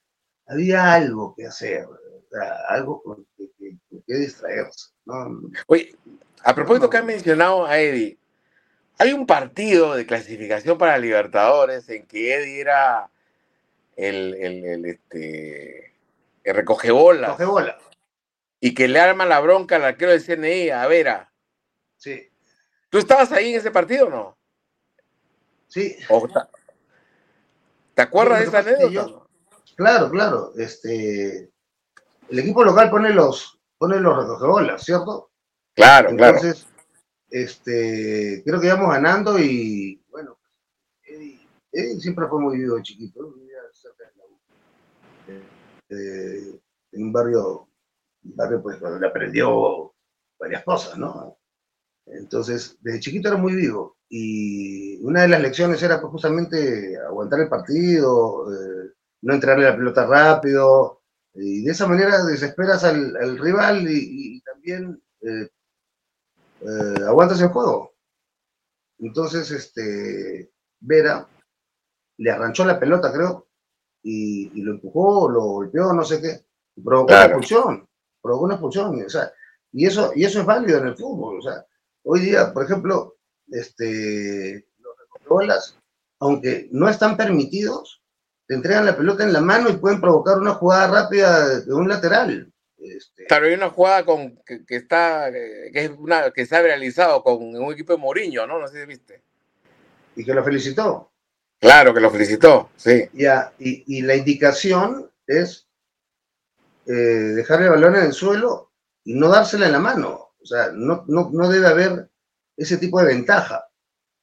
[0.46, 1.86] había algo que hacer,
[2.68, 4.90] algo con que, que, que distraerse.
[5.04, 5.40] ¿no?
[5.66, 5.94] Oye,
[6.42, 8.18] a propósito que has mencionado a Eddie,
[8.98, 13.10] hay un partido de clasificación para Libertadores en que Eddie era
[13.96, 15.92] el, el, el este,
[16.44, 17.30] el recogebolas.
[17.32, 17.78] Recogebola.
[18.60, 21.30] Y que le arma la bronca al arquero del CNI, a Vera.
[21.96, 22.30] Sí.
[22.88, 24.38] ¿Tú estabas ahí en ese partido o no?
[25.68, 25.96] Sí.
[26.08, 26.26] ¿O
[27.94, 28.92] ¿Te acuerdas sí, de esa anécdota?
[28.92, 29.25] Yo,
[29.76, 30.52] Claro, claro.
[30.56, 31.52] Este,
[32.28, 35.30] el equipo local pone los, pone los recogebolas, ¿cierto?
[35.74, 36.82] Claro, Entonces, claro.
[37.28, 40.38] este, creo que íbamos ganando y, bueno,
[41.02, 44.40] Eddie, Eddie siempre fue muy vivo de chiquito, vivía cerca de la U.
[45.90, 46.60] Eh,
[46.92, 47.68] en un barrio,
[48.24, 49.94] un barrio pues donde aprendió
[50.38, 51.38] varias cosas, ¿no?
[52.06, 57.40] Entonces, desde chiquito era muy vivo y una de las lecciones era pues, justamente aguantar
[57.40, 58.85] el partido, eh,
[59.26, 61.02] no entrarle la pelota rápido,
[61.34, 65.48] y de esa manera desesperas al, al rival y, y también eh,
[66.60, 67.92] eh, aguantas el juego.
[69.00, 71.28] Entonces, este, Vera
[72.18, 73.48] le arranchó la pelota, creo,
[74.00, 77.26] y, y lo empujó, lo golpeó, no sé qué, y provocó claro.
[77.26, 77.88] una expulsión,
[78.22, 79.32] provocó una expulsión, o sea,
[79.72, 81.66] y eso, y eso es válido en el fútbol, o sea,
[82.04, 83.16] hoy día, por ejemplo,
[83.48, 85.76] este, los bolas,
[86.20, 88.04] aunque no están permitidos,
[88.46, 91.88] te entregan la pelota en la mano y pueden provocar una jugada rápida de un
[91.88, 92.52] lateral.
[92.78, 93.26] Este...
[93.26, 97.22] Claro, hay una jugada con, que, que, está, que, es una, que se ha realizado
[97.22, 98.60] con un equipo de Mourinho, ¿no?
[98.60, 99.22] No sé si viste.
[100.14, 101.10] Y que lo felicitó.
[101.58, 103.08] Claro, que lo felicitó, sí.
[103.14, 105.66] Ya, y, y la indicación es
[106.86, 108.70] eh, dejarle el balón en el suelo
[109.04, 110.30] y no dársela en la mano.
[110.40, 112.08] O sea, no, no, no debe haber
[112.56, 113.68] ese tipo de ventaja.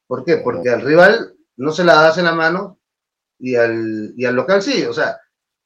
[0.08, 0.38] ¿Por qué?
[0.38, 2.80] Porque al rival no se la das en la mano
[3.46, 4.84] y al, y al local sí.
[4.86, 5.20] O sea,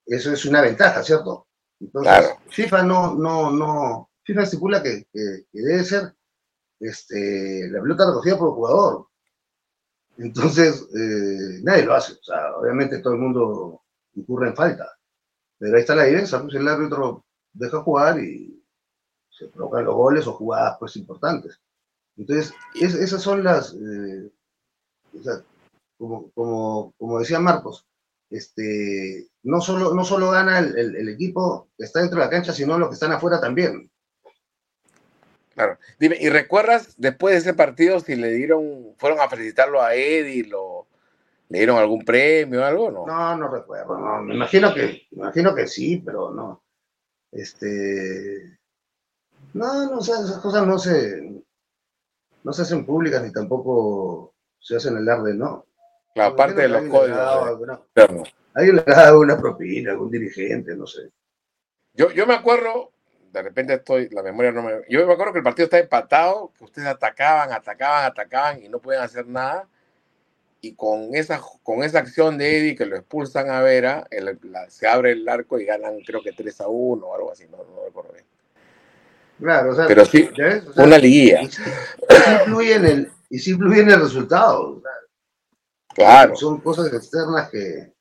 [0.06, 1.48] eso es una ventaja, ¿cierto?
[1.80, 2.40] Entonces, Claro.
[2.50, 6.14] FIFA no, no, no, FIFA estipula que, que- que debe ser
[6.80, 9.08] este, la pelota recogida por el jugador.
[10.18, 12.14] Entonces, eh, nadie lo hace.
[12.14, 13.82] O sea, obviamente todo el mundo
[14.16, 14.92] incurre en falta.
[15.60, 18.64] Pero ahí está la evidencia, pues el árbitro deja jugar y
[19.30, 21.60] se provocan los goles o jugadas pues importantes.
[22.16, 24.32] Entonces, es- esas son las, eh,
[25.20, 25.44] o sea,
[25.98, 27.88] como, como, como decía Marcos,
[28.30, 32.32] este, no, solo, no solo gana el, el- el equipo que está dentro de la
[32.32, 33.90] cancha, sino los que están afuera también.
[35.56, 35.78] Claro.
[36.00, 40.44] Dime, ¿y recuerdas después de ese partido si le dieron, fueron a felicitarlo a Eddie,
[40.48, 40.88] lo,
[41.50, 42.92] le dieron algún premio o algo?
[42.92, 43.06] No.
[43.08, 46.64] No, no recuerdo, no, me imagino que, me imagino que sí, pero no.
[47.32, 48.60] Este,
[49.54, 51.44] no, no, o sea, esas cosas no se,
[52.44, 55.67] no se hacen públicas ni tampoco se hacen alarde, ¿no?
[56.18, 57.80] Claro, Me aparte de los códigos alguna-.
[58.56, 61.12] Alguien le daba una propina, algún dirigente, no sé.
[61.94, 62.92] Yo, yo me acuerdo,
[63.32, 64.82] de repente estoy, la memoria no me...
[64.90, 68.80] Yo me acuerdo que el partido estaba empatado, que ustedes atacaban, atacaban, atacaban y no
[68.80, 69.68] podían hacer nada.
[70.60, 74.70] Y con esa, con esa acción de Eddie que lo expulsan a Vera, el- la-
[74.72, 77.58] se abre el arco y ganan creo que 3 a 1 o algo así, no,
[77.58, 78.26] no recuerdo bien.
[79.40, 80.28] Claro, o sea, Pero sí,
[80.78, 84.78] Una liguilla, y sí, y sí influye en el, y sí influye en el resultado.
[84.78, 84.92] o sea,
[86.06, 86.36] claro.
[86.36, 87.94] Son cosas externas que,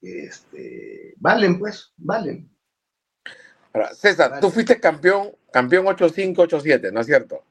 [0.00, 2.50] que, este, valen, pues, valen.
[3.72, 4.40] Ahora, César, Vale.
[4.40, 7.44] tú fuiste campeón, campeón 8-5, 8-7, ¿no es cierto?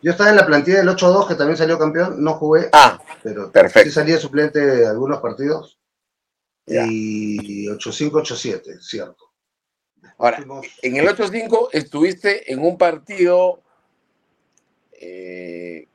[0.00, 3.50] Yo estaba en la plantilla del 8-2, que también salió campeón, no jugué, Ah, pero
[3.50, 3.88] perfecto.
[3.88, 5.80] sí salí de suplente de algunos partidos.
[6.66, 6.84] Ya.
[6.86, 9.32] Y 8-5, 8-7, cierto.
[10.18, 10.44] ahora,
[10.82, 13.62] en el 8-5 estuviste en un partido
[14.92, 15.88] eh,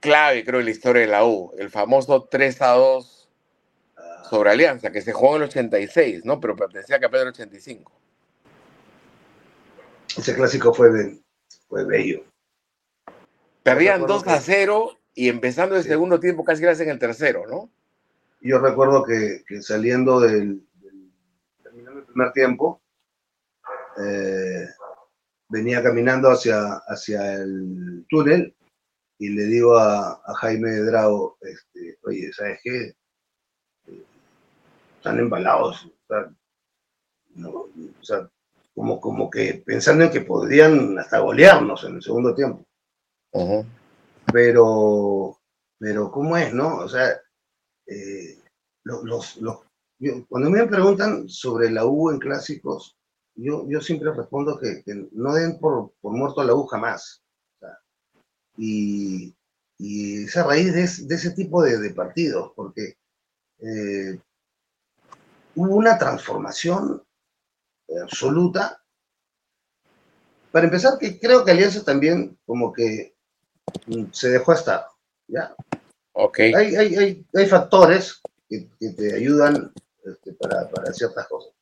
[0.00, 3.28] clave, creo, en la historia de la U, el famoso 3 a 2
[3.96, 6.40] ah, sobre Alianza, que se jugó en el 86, ¿no?
[6.40, 7.92] Pero pertenecía a campeón del 85.
[10.16, 11.18] ese clásico fue, be-
[11.68, 12.24] fue bello.
[13.62, 15.88] Perdían recuerdo 2 a que- 0 y empezando el Sí.
[15.88, 17.68] segundo tiempo casi le hacen el tercero, ¿no?
[18.40, 21.10] Yo recuerdo que, que saliendo del, del-
[21.62, 22.80] terminando el primer tiempo,
[23.98, 24.66] eh,
[25.48, 28.54] venía caminando hacia, hacia el túnel
[29.18, 32.94] y le digo a, a Jaime Drago, este, oye, ¿sabes qué?
[33.88, 34.04] Eh,
[34.98, 35.86] Están embalados.
[35.86, 36.32] o sea,
[37.34, 37.70] no, o
[38.02, 38.28] sea,
[38.74, 42.66] como, como que pensando en que podrían hasta golearnos en el segundo tiempo
[44.32, 45.38] pero,
[45.78, 46.78] pero ¿cómo es, no?
[46.78, 47.10] O sea,
[47.86, 48.38] eh,
[48.84, 49.58] lo- los, los,
[49.98, 52.96] yo- cuando me preguntan sobre la U en clásicos,
[53.34, 57.22] yo, yo siempre respondo que, que no den por, por muerto a la U jamás.
[58.56, 59.34] Y,
[59.78, 62.96] y es a raíz de, es- de ese tipo de, de partidos, porque
[63.58, 64.18] eh,
[65.54, 67.02] hubo una transformación
[68.02, 68.82] absoluta.
[70.52, 73.14] Para empezar, que creo que Alianza también como que
[74.12, 74.86] se dejó estar,
[75.28, 75.54] ¿ya?
[76.12, 76.38] Ok.
[76.38, 79.72] Hay, hay, hay, hay factores que, que te ayudan
[80.04, 81.52] este, para, para ciertas cosas.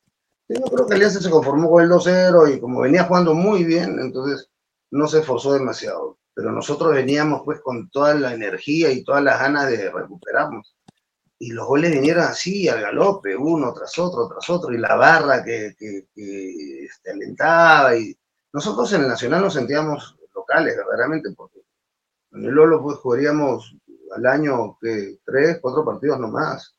[0.49, 3.99] Yo creo que Alianza se conformó con el 2-0 y como venía jugando muy bien,
[3.99, 4.49] entonces
[4.91, 6.19] no se esforzó demasiado.
[6.35, 10.77] Pero nosotros veníamos pues con toda la energía y todas las ganas de recuperarnos.
[11.39, 15.45] Y los goles vinieron así, al galope, uno tras otro, tras otro, y la barra
[15.45, 17.97] que, que, que, este, alentaba.
[17.97, 18.17] Y
[18.53, 21.61] nosotros en el Nacional nos sentíamos locales, verdaderamente, porque
[22.33, 23.77] en el Lolo pues jugaríamos
[24.15, 26.75] al año que tres, cuatro partidos nomás,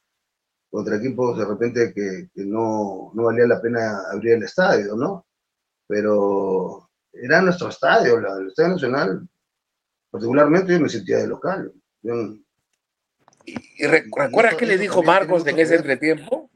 [0.69, 5.25] contra equipos de repente que, que no, no valía la pena abrir el estadio, ¿no?
[5.87, 9.29] Pero era nuestro estadio, el Estadio Nacional,
[10.15, 11.73] particularmente yo me sentía de local.
[12.01, 12.13] Yo,
[13.45, 16.49] ¿Y, y re- Y recuerdas qué le dijo Marcos en ese entretiempo?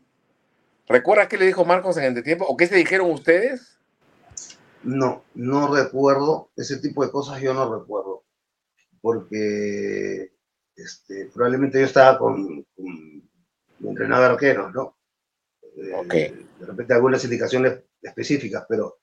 [0.88, 2.46] ¿Recuerdas qué le dijo Marcos en el entretiempo?
[2.48, 3.78] ¿O qué se dijeron ustedes?
[4.84, 8.24] no, no recuerdo, ese tipo de cosas yo no recuerdo,
[9.02, 10.32] porque
[10.78, 12.86] este, probablemente yo estaba con, con
[13.80, 14.98] mi entrenador de arqueros, ¿no?
[15.76, 16.14] Eh, Ok.
[16.60, 19.00] De repente algunas indicaciones específicas, pero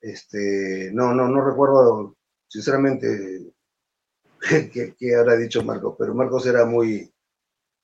[0.00, 3.53] este, no, no, no recuerdo sinceramente
[4.98, 7.10] qué habrá dicho Marcos, pero Marcos era muy,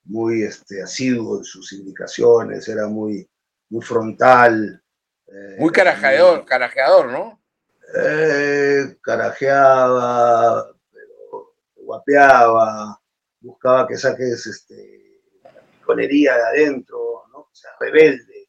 [0.04, 3.28] muy este, asiduo en sus indicaciones, era muy,
[3.70, 4.82] muy frontal.
[5.26, 7.40] eh, Muy carajeador, carajeador, ¿no?
[7.94, 13.00] eh, carajeaba, pero guapeaba,
[13.40, 15.22] buscaba que saques este,
[15.80, 17.38] peleonería de adentro, ¿no?
[17.40, 18.48] O sea, rebelde.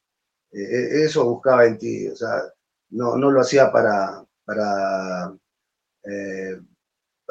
[0.51, 2.43] Eh, eso buscaba en ti, o sea,
[2.89, 5.33] no, no lo hacía para, para,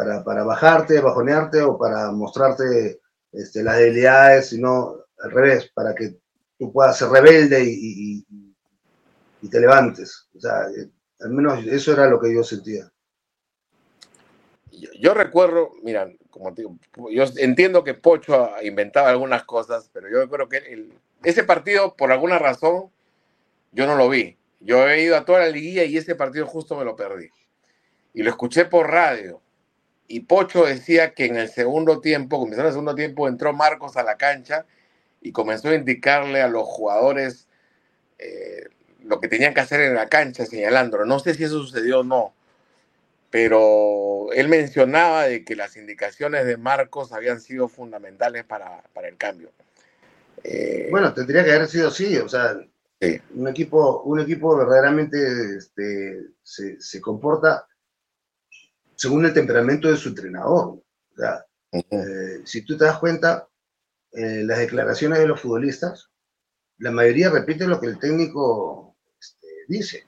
[0.01, 3.01] para, para, bajarte, bajonearte o para mostrarte
[3.33, 6.17] este, las debilidades, sino al revés, para que
[6.59, 8.25] tú puedas ser rebelde y,
[9.43, 10.29] y te levantes.
[10.35, 10.67] O sea,
[11.21, 12.91] al menos eso era lo que yo sentía.
[14.99, 16.79] Yo, recuerdo, mira, como te digo,
[17.11, 20.91] yo entiendo que Pocho inventaba algunas cosas, pero yo creo que
[21.23, 22.91] ese partido, por alguna razón,
[23.73, 24.39] yo no lo vi.
[24.61, 27.29] Yo he ido a toda la liguilla y ese partido justo me lo perdí.
[28.15, 29.43] Y lo escuché por radio.
[30.13, 34.03] Y Pocho decía que en el segundo tiempo, comenzando el segundo tiempo, entró Marcos a
[34.03, 34.67] la cancha
[35.21, 37.47] y comenzó a indicarle a los jugadores
[38.19, 38.65] eh,
[39.05, 41.05] lo que tenían que hacer en la cancha, señalándolo.
[41.05, 42.35] No sé si eso sucedió o no,
[43.31, 49.53] pero él mencionaba de que las indicaciones de Marcos habían sido fundamentales para, el cambio.
[50.43, 52.59] Eh, bueno, tendría que haber sido así, o sea,
[53.37, 57.69] un, equipo, un equipo verdaderamente este, se, comporta
[59.01, 60.67] según el temperamento de su entrenador.
[60.67, 63.49] O sea, eh, si tú te das cuenta,
[64.13, 66.11] eh, las declaraciones de los futbolistas,
[66.77, 68.95] la mayoría repite lo que el técnico
[69.69, 70.05] dice.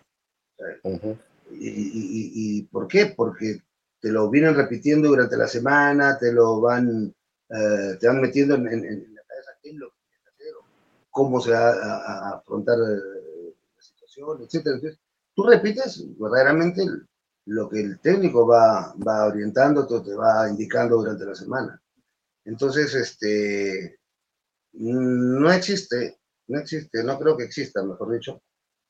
[1.51, 3.15] y, por qué?
[3.17, 3.63] Porque
[3.99, 7.15] te lo vienen repitiendo durante la semana, te lo van,
[7.49, 10.55] eh, te van metiendo en, la cabeza qué es lo que tienes que hacer,
[11.09, 14.67] cómo se va a, afrontar eh, la situación, etc.
[14.67, 14.99] Entonces,
[15.35, 16.85] tú repites verdaderamente
[17.47, 21.83] lo que el técnico va, va orientando, te va indicando durante la semana.
[22.45, 23.99] Entonces, este,
[24.73, 28.43] no existe, no existe, no creo que exista, mejor dicho,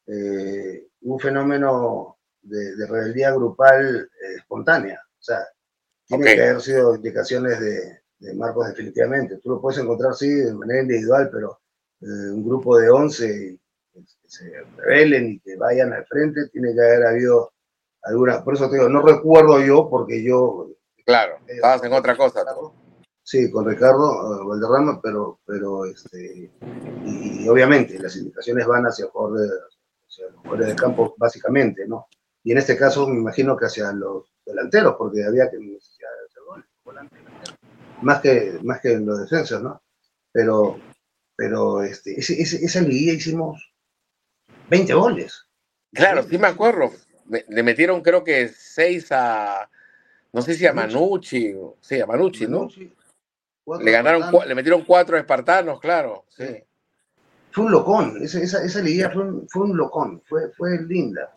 [0.07, 5.01] eh, un fenómeno de, rebeldía grupal eh, espontánea.
[5.19, 5.38] O sea,
[6.07, 7.99] tiene que haber sido indicaciones de,
[8.37, 9.38] Marcos definitivamente.
[9.38, 11.61] Tú lo puedes encontrar, sí, de manera individual, pero
[12.01, 13.59] eh, un grupo de 11
[13.93, 17.53] que se rebelen y que vayan al frente, tiene que haber habido
[18.03, 20.69] alguna, por eso te digo, no recuerdo yo, porque yo...
[21.05, 22.45] Claro, estabas en otra cosa.
[23.25, 26.51] Sí, con Ricardo Valderrama, pero, pero este,
[27.05, 32.09] y, obviamente las indicaciones van hacia favor de, los jugadores de campo básicamente, ¿no?
[32.45, 36.43] Y en este caso me imagino que hacia los delanteros, porque había que de hacer
[36.47, 36.67] goles,
[38.03, 39.81] más que, más que en los defensas, ¿no?
[40.33, 40.81] Pero,
[41.37, 43.73] pero este, esa liguilla hicimos
[44.69, 45.47] 20 goles.
[45.93, 46.91] Claro, sí me acuerdo.
[47.49, 49.71] Le metieron creo que 6 a,
[50.33, 52.68] no sé si a Manucci, sí, a Manucci, ¿no?
[53.79, 56.64] le ganaron, le metieron 4 a Espartanos, claro, sí
[57.53, 61.33] fue un locón, esa, esa, esa fue un, fue un, locón, fue, fue linda.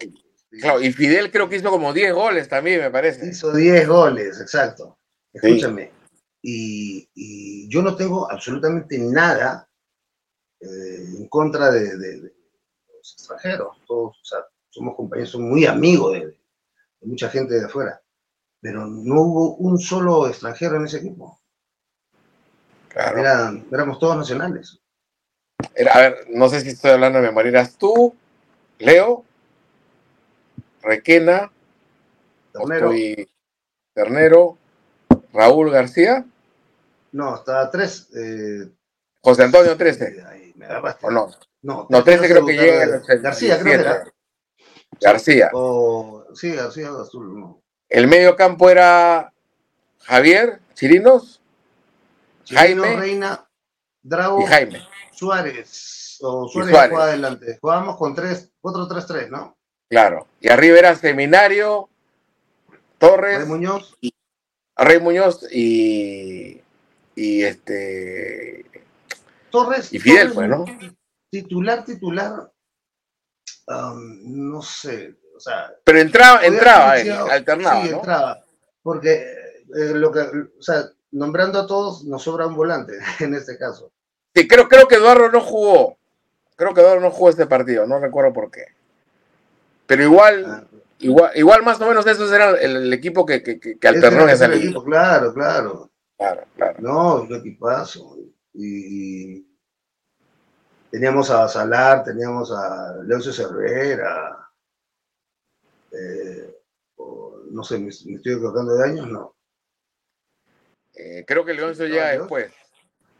[0.61, 3.27] Claro, y Fidel creo que hizo como 10 goles también, me parece.
[3.27, 4.97] Hizo 10 goles, exacto.
[5.33, 5.91] Escúchame,
[6.41, 9.67] y, y, yo no tengo absolutamente nada
[10.61, 13.75] eh, en contra de, de, los extranjeros.
[13.85, 14.39] Todos, o sea,
[14.75, 18.01] somos compañeros, somos muy amigos de, de, mucha gente de afuera,
[18.61, 21.39] pero no hubo un solo extranjero en ese equipo.
[22.89, 23.19] Claro.
[23.71, 24.79] éramos todos nacionales
[25.91, 27.49] a ver, no sé si estoy hablando de memoria.
[27.49, 28.15] ¿Eras tú,
[28.79, 29.23] Leo,
[30.81, 31.51] Requena,
[32.53, 32.91] Ternero,
[33.93, 34.57] Ternero
[35.33, 36.25] Raúl García?
[37.11, 38.09] No, estaba tres.
[38.15, 38.69] Eh,
[39.21, 40.23] José Antonio 13.
[41.01, 41.31] ¿O no?
[41.61, 43.01] No, no 13 creo que llega.
[43.21, 44.03] García, creo que era.
[45.01, 45.51] García.
[46.33, 47.55] sí, García Azul.
[47.89, 49.31] El medio campo era
[50.03, 51.41] Javier, Chirinos,
[52.47, 53.47] Jaime, Reina,
[54.01, 54.87] Drago y Jaime.
[55.11, 57.57] Suárez, o Suárez, adelante.
[57.61, 59.57] Jugábamos con 4-3-3, ¿no?
[59.89, 60.27] Claro.
[60.41, 61.89] Y arriba era Seminario,
[62.97, 63.39] Torres.
[63.39, 63.95] Rey Muñoz.
[64.01, 64.13] Y,
[64.75, 66.61] Rey Muñoz y,
[67.15, 68.65] y este.
[69.51, 69.93] Torres.
[69.93, 70.65] Y Fidel, pues, ¿no?
[71.29, 72.51] Titular, titular.
[73.67, 75.15] Um, no sé.
[75.35, 76.93] O sea, Pero entraba, entraba,
[77.31, 77.81] alternaba.
[77.83, 78.43] Sí, entraba.
[78.81, 79.11] Porque
[79.75, 83.91] eh, lo que, o sea, nombrando a todos, nos sobra un volante en este caso.
[84.33, 85.97] Sí, creo, creo que Eduardo no jugó.
[86.55, 88.65] Creo que Eduardo no jugó este partido, no recuerdo por qué.
[89.87, 90.63] Pero igual, ah.
[90.99, 94.45] igual, igual más o menos eso era el, equipo que, que, que alternó en ese
[94.45, 94.83] equipo.
[94.83, 95.89] Claro, claro.
[96.17, 96.75] Claro, claro.
[96.79, 98.17] No, un equipazo.
[98.53, 99.45] Y,
[100.95, 104.49] teníamos a Salar, teníamos a Leoncio Cervera.
[105.91, 106.55] Eh,
[107.51, 109.09] no sé, ¿me, estoy equivocando de años?
[109.09, 109.35] No.
[110.93, 112.49] Eh, creo que Leoncio llega después.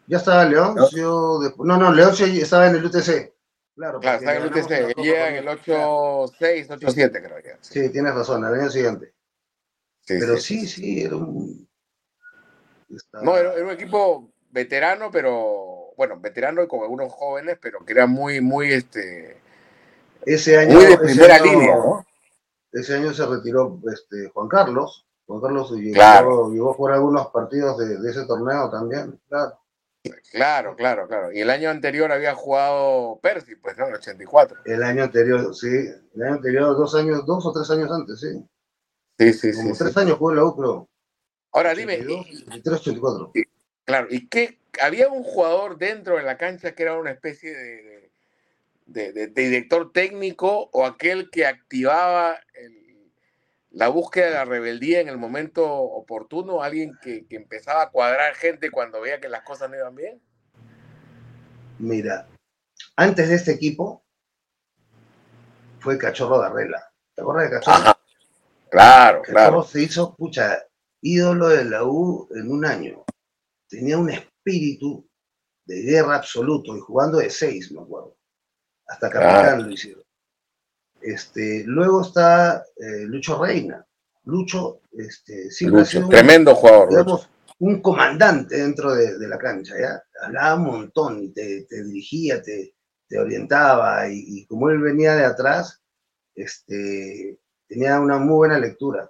[0.07, 0.75] Ya estaba León.
[0.75, 1.77] ¿No?
[1.77, 3.33] no, León estaba en el UTC.
[3.75, 4.95] Claro, claro estaba en el UTC.
[4.95, 7.57] Llega en el 8-6, 8-7, creo que.
[7.59, 7.89] Sí.
[7.89, 9.13] tienes razón, al año siguiente.
[10.07, 11.67] pero sí, sí, era un.
[13.21, 18.05] No, era, un equipo veterano, pero bueno, veterano y con algunos jóvenes, pero que era
[18.07, 19.37] muy, muy, este,
[20.25, 22.05] Ese año, muy de ese primera año- línea, ¿no?
[22.71, 25.05] Ese año se retiró este, Juan Carlos.
[25.27, 26.51] Juan Carlos llegó, Claro.
[26.51, 29.59] llegó a jugar algunos partidos de, de ese torneo también, claro.
[30.31, 31.31] Claro, claro, claro.
[31.31, 33.85] Y el año anterior había jugado Percy, pues, ¿no?
[33.85, 34.59] En el 84.
[34.65, 35.67] El año anterior, sí.
[36.15, 38.27] El año anterior, dos años, dos o tres años antes, sí.
[39.17, 39.61] Sí, sí, sí.
[39.63, 39.83] Como sí.
[39.83, 40.89] tres años jugó en la U, creo.
[41.53, 43.31] Ahora dime, 82, y- 83, 84.
[43.85, 44.59] Claro, ¿y qué?
[44.81, 48.09] ¿Había un jugador dentro de la cancha que era una especie de,
[48.87, 53.11] de- de- de director técnico o aquel que activaba el-
[53.71, 56.61] la búsqueda de la rebeldía en el momento oportuno?
[56.61, 60.21] ¿Alguien que, que empezaba a cuadrar gente cuando veía que las cosas no iban bien?
[61.79, 62.27] Mira,
[62.95, 64.03] antes de este equipo
[65.79, 66.91] fue Cachorro Darrela.
[67.13, 67.77] ¿Te acuerdas de Cachorro?
[67.77, 67.99] Ajá.
[68.69, 69.63] Claro, Cachorro claro.
[69.63, 70.63] se hizo, pucha,
[71.01, 73.04] ídolo de la U en un año.
[73.75, 75.05] Tenía un espíritu
[75.65, 78.15] de guerra absoluto y jugando de seis, me acuerdo.
[78.87, 79.63] Hasta capitán Claro.
[79.63, 80.03] lo hicieron.
[81.01, 83.85] Este, luego está eh, Lucho Reina.
[84.23, 86.93] Lucho este, siempre ha sido Lucho, un- tremendo jugador.
[86.93, 87.27] Lucho.
[87.59, 90.01] un comandante dentro de, de la cancha, ¿ya?
[90.21, 92.75] Hablaba un montón y te, te dirigía, te,
[93.07, 95.81] te orientaba y, y como él venía de atrás,
[96.33, 99.09] este, tenía una muy buena lectura.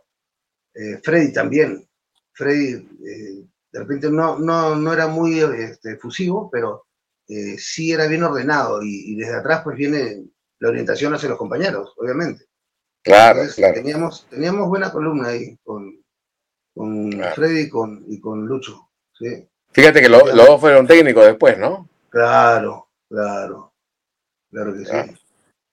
[0.73, 1.87] Eh, Freddy también.
[2.33, 3.45] Freddy eh,
[3.75, 6.85] de repente no, no, no era muy este, efusivo, pero
[7.27, 10.23] eh, sí era bien ordenado y, y desde atrás pues viene
[10.59, 12.45] la orientación hacia los compañeros, obviamente.
[13.03, 13.73] Claro, Entonces, claro.
[13.73, 16.01] Teníamos, teníamos buena columna ahí con,
[16.73, 17.35] con Claro.
[17.35, 18.89] Freddy y con, y con Lucho.
[19.19, 19.45] ¿sí?
[19.73, 21.89] Fíjate que lo- los dos fueron técnicos después, ¿no?
[22.09, 23.73] Claro, claro,
[24.49, 25.11] claro que Claro.
[25.11, 25.17] sí.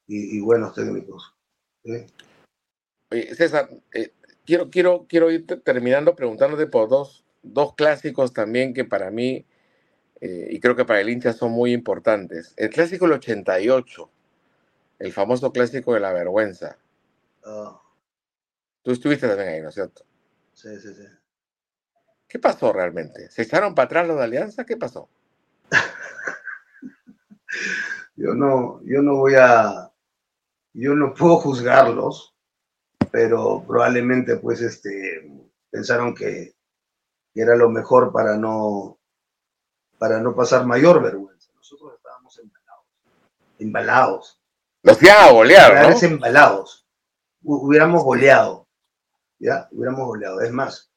[0.09, 1.33] Y, y buenos técnicos.
[1.85, 2.05] ¿sí?
[3.13, 4.13] Oye, César, eh,
[4.45, 9.47] quiero, quiero, quiero ir te- terminando preguntándote por dos, dos clásicos también que para mí,
[10.21, 12.55] eh, y creo que para el hincha son muy importantes.
[12.57, 14.11] El clásico del 88,
[15.01, 16.79] el famoso clásico de la vergüenza.
[17.45, 17.81] Ah,
[18.83, 20.05] Tú estuviste también ahí, ¿no es cierto?
[20.55, 21.05] sí, sí, sí.
[22.29, 23.31] ¿Qué pasó realmente?
[23.31, 24.65] ¿Se echaron para atrás los de Alianza?
[24.65, 25.09] ¿Qué pasó?
[28.17, 29.91] Yo no, yo no voy a,
[30.75, 32.35] yo no puedo juzgarlos,
[33.11, 35.31] pero probablemente pues este,
[35.71, 36.55] pensaron que,
[37.35, 38.99] que era lo mejor para no,
[39.99, 41.51] para no pasar mayor vergüenza.
[41.55, 42.87] Nosotros estábamos embalados,
[43.59, 44.41] embalados.
[44.83, 46.09] Los iban a golear, Jugadores ¿no?
[46.09, 46.87] embalados.
[47.43, 48.69] Hu- Hubiéramos goleado,
[49.39, 49.69] ¿ya?
[49.71, 50.41] Hubiéramos goleado.
[50.41, 50.91] Es más,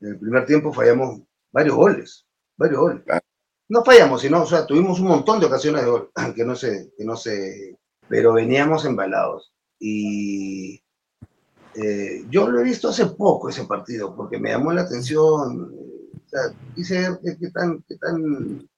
[0.00, 1.20] en el primer tiempo fallamos
[1.52, 3.02] varios goles, varios goles.
[3.04, 3.20] Claro.
[3.68, 6.92] No fallamos, sino, o sea, tuvimos un montón de ocasiones de gol, que no sé,
[6.96, 9.52] que no sé, pero veníamos embalados.
[9.78, 10.82] Y
[11.82, 15.72] eh, yo lo he visto hace poco ese partido, porque me llamó la atención,
[16.14, 16.40] o sea,
[16.74, 18.68] quise ver qué, tan, qué tan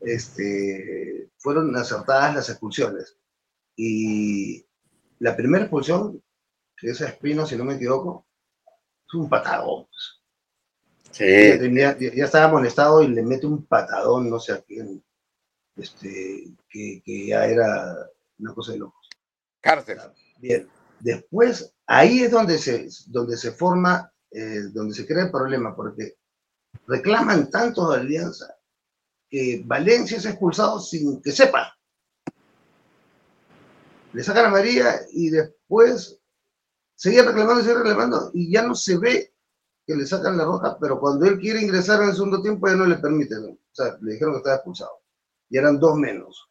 [0.00, 3.16] este, fueron acertadas las expulsiones.
[3.76, 4.64] Y
[5.18, 6.22] la primera expulsión,
[6.76, 8.26] que es a Espino, si no me equivoco,
[9.08, 9.86] es un patadón.
[11.06, 14.60] Ya, Sí, tenía- ya- ya estaba molestado y le mete un patadón, no sé a
[14.62, 15.02] quién,
[15.76, 17.94] este, que, que ya era
[18.38, 19.08] una cosa de locos.
[19.60, 19.98] cárcel.
[20.38, 20.68] Bien,
[21.04, 26.16] después ahí es donde se, donde se forma, eh, donde se crea el problema, porque
[26.86, 28.56] reclaman tanto de Alianza
[29.28, 31.76] que Valencia es expulsado sin que sepa.
[34.14, 36.18] Le sacan a María y después
[36.94, 39.34] seguía reclamando y sigue reclamando y ya no se ve
[39.86, 42.76] que le sacan la roja, pero cuando él quiere ingresar en el segundo tiempo ya
[42.76, 43.44] no le permiten.
[43.44, 45.02] O sea, le dijeron que estaba expulsado.
[45.50, 46.48] Y eran dos menos.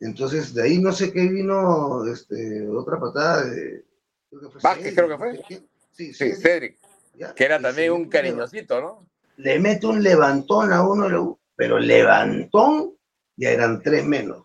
[0.00, 3.84] Entonces, de ahí no sé qué vino este, otra patada de.
[4.30, 5.42] creo que fue Vázquez, Cedric, creo que fue.
[5.46, 5.68] quién.
[5.92, 6.78] Sí, Sí, Cedric,
[7.14, 9.08] ya, que era también un cariñosito, ¿no?
[9.36, 12.94] Le mete un levantón a uno, pero levantón,
[13.36, 14.44] ya eran tres menos.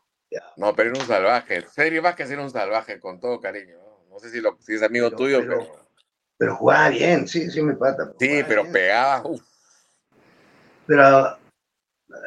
[0.57, 1.63] No, pero era un salvaje.
[1.71, 3.77] Cedric Vázquez era un salvaje, con todo cariño.
[3.77, 5.83] No, No sé si, lo, si es amigo Pero- tuyo, pero- pero...
[6.35, 8.11] Pero jugaba bien, sí, sí, mi pata.
[8.19, 8.73] Sí, pero bien.
[8.73, 9.21] pegaba...
[9.27, 9.41] uf.
[10.87, 11.37] Pero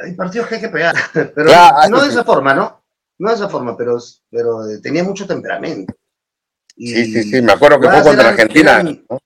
[0.03, 0.95] hay partidos que hay que pegar.
[1.12, 2.11] Pero Claro, no de sí.
[2.12, 2.83] esa forma, ¿no?
[3.19, 3.99] No de esa forma, pero,
[4.31, 5.95] pero eh, tenía mucho temperamento.
[6.77, 8.73] Y Sí, sí, sí, me acuerdo que fue contra eran- Argentina.
[8.81, 9.19] eran- ¿no?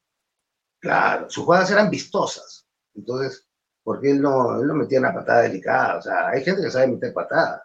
[0.78, 2.66] claro, sus jugadas eran vistosas.
[2.95, 3.47] Entonces,
[3.82, 5.99] porque él no, él no metía una patada delicada.
[5.99, 7.64] O sea, hay gente que sabe meter patada.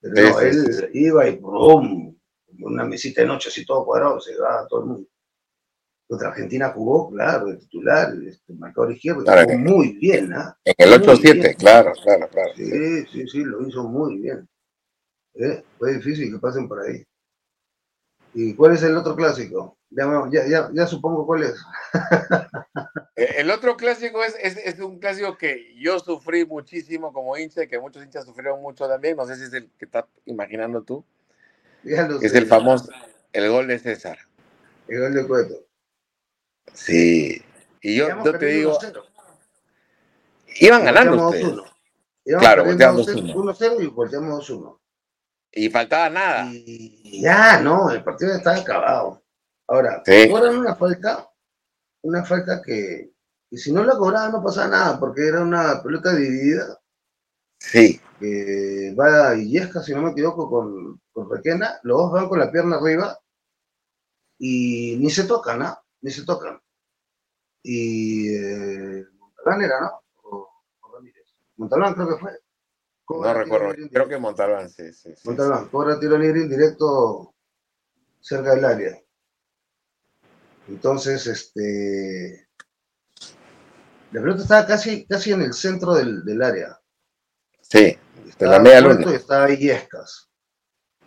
[0.00, 0.84] Pero Sí, no, sí, él sí.
[0.94, 2.16] iba y ¡pum!
[2.60, 5.08] Una mesita de noche así todo cuadrado, se llevaba a todo el mundo.
[6.08, 10.56] Contra Argentina jugó, claro, de titular, este, marcador izquierdo, Claro, jugó muy bien, ¿ah?
[10.64, 11.54] En el Muy 8-7, bien.
[11.54, 12.50] claro, claro, claro.
[12.54, 14.48] Sí, sí, sí, lo hizo muy bien.
[15.38, 15.64] ¿Eh?
[15.78, 17.04] Fue difícil que pasen por ahí.
[18.34, 19.78] ¿Y cuál es el otro clásico?
[19.90, 20.06] Ya,
[20.46, 21.56] ya, ya, supongo cuál es.
[23.18, 27.62] Eh, el otro clásico es, es, es, un clásico que yo sufrí muchísimo como hincha
[27.62, 29.16] y que muchos hinchas sufrieron mucho también.
[29.16, 31.02] No sé si es el que estás imaginando tú.
[31.82, 32.92] Es el famoso,
[33.32, 34.18] el gol de César.
[34.86, 35.54] El gol de Cueto.
[36.74, 37.42] Sí.
[37.80, 38.78] Y yo, yo te digo.
[40.60, 41.56] Iban ganando ustedes.
[42.38, 44.78] Claro, volteamos 1-0 y volteamos 2-1.
[45.56, 46.50] Y faltaba nada.
[46.52, 49.22] Y ya, no, el partido estaba acabado.
[49.66, 50.28] Ahora, sí.
[50.28, 51.30] cobran una falta,
[52.02, 53.14] una falta que,
[53.48, 56.78] que, si no la cobraban no pasaba nada, porque era una pelota dividida.
[57.58, 57.98] Sí.
[58.20, 62.52] Que va Illesca, si no me equivoco, con, con Requena, los dos van con la
[62.52, 63.18] pierna arriba
[64.38, 65.78] y ni se tocan, ¿no?
[66.02, 66.60] Ni se tocan.
[67.62, 70.02] Y eh, Montalbán era, ¿no?
[70.22, 70.50] O,
[70.92, 71.34] Ramírez.
[71.56, 72.45] Montalbán creo que fue.
[73.08, 75.14] No recuerdo, creo que Montalbán, sí, sí.
[75.24, 77.34] Montalbán, cobra tiro libre indirecto
[78.20, 79.02] cerca del área.
[80.68, 82.48] Entonces, este.
[84.12, 86.80] La pelota estaba casi, casi en el centro del, del área.
[87.60, 87.96] Sí,
[88.38, 89.12] de la media luna.
[89.12, 90.28] Estaba Illescas.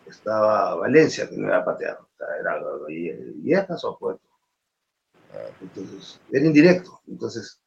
[0.06, 2.00] Estaba Valencia, que no era patear.
[2.39, 4.28] Era Illescas o Puerto.
[5.62, 7.02] Entonces, era indirecto.
[7.08, 7.62] Entonces,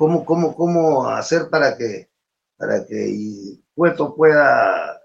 [0.00, 2.08] ¿cómo, cómo, cómo hacer para que,
[2.56, 4.98] para que Puerto pueda,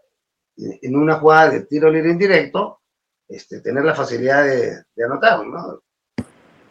[0.56, 2.80] en una jugada de tiro libre indirecto,
[3.28, 5.84] este, tener la facilidad de, de anotar, ¿no?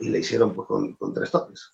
[0.00, 1.70] Y le hicieron pues, con, con tres toques.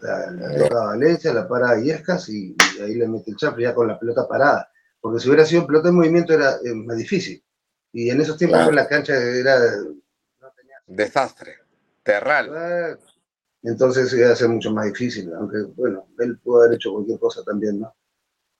[0.00, 3.88] La deja Valencia, la para Iescas y, y, ahí le mete el chapo ya con
[3.88, 4.70] la pelota parada.
[5.00, 7.44] Porque si hubiera sido pelota en movimiento era eh, más difícil.
[7.92, 8.72] Y en esos tiempos claro.
[8.72, 9.58] la cancha era...
[10.40, 10.76] No tenía...
[10.86, 11.56] Desastre,
[12.04, 13.00] terral.
[13.66, 17.42] Entonces iba a ser mucho más difícil, aunque bueno, él pudo haber hecho cualquier cosa
[17.42, 17.92] también, ¿no?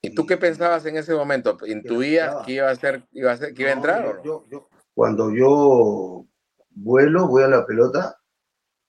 [0.02, 1.56] ¿Y tú qué pensabas en ese momento?
[1.64, 4.04] ¿Intuías que iba a ser, iba a ser, que iba a entrar?
[4.04, 6.26] No, yo, yo, cuando yo
[6.70, 8.18] vuelo, voy a la pelota,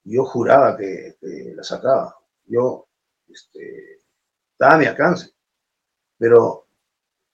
[0.03, 2.17] yo juraba que, que la sacaba.
[2.45, 2.87] Yo
[3.29, 3.99] este,
[4.53, 5.35] estaba a mi alcance.
[6.17, 6.67] Pero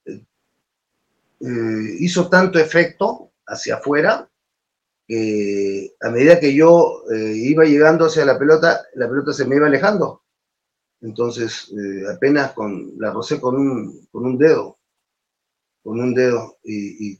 [0.06, 4.30] eh, hizo tanto efecto hacia afuera
[5.08, 9.58] que a medida que yo eh, iba llegando hacia la pelota, la pelota se me
[9.58, 10.24] iba alejando.
[11.02, 14.80] Entonces, eh, apenas con, la rocé con un, con un dedo,
[15.84, 17.20] con un dedo, y, y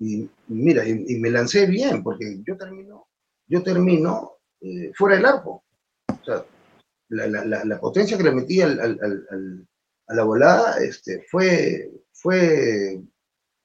[0.00, 3.08] y mira, y, y, me lancé bien, porque yo termino,
[3.46, 5.62] yo termino eh, fuera del arco.
[6.08, 6.44] O sea,
[7.10, 9.68] la, la, la, potencia que le metí al, al, al,
[10.06, 12.98] a la volada este, fue, fue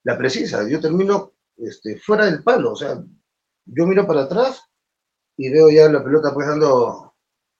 [0.03, 0.67] la precisa.
[0.67, 2.73] Yo termino este, fuera del palo.
[2.73, 3.01] O sea,
[3.65, 4.63] yo miro para atrás
[5.37, 7.13] y veo ya la pelota pues dando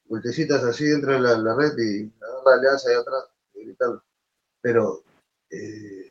[0.05, 2.03] vueltecitas así dentro de la, la red y
[2.45, 4.03] la alianza ahí atrás, gritando.
[4.61, 5.03] Pero,
[5.49, 6.09] eh,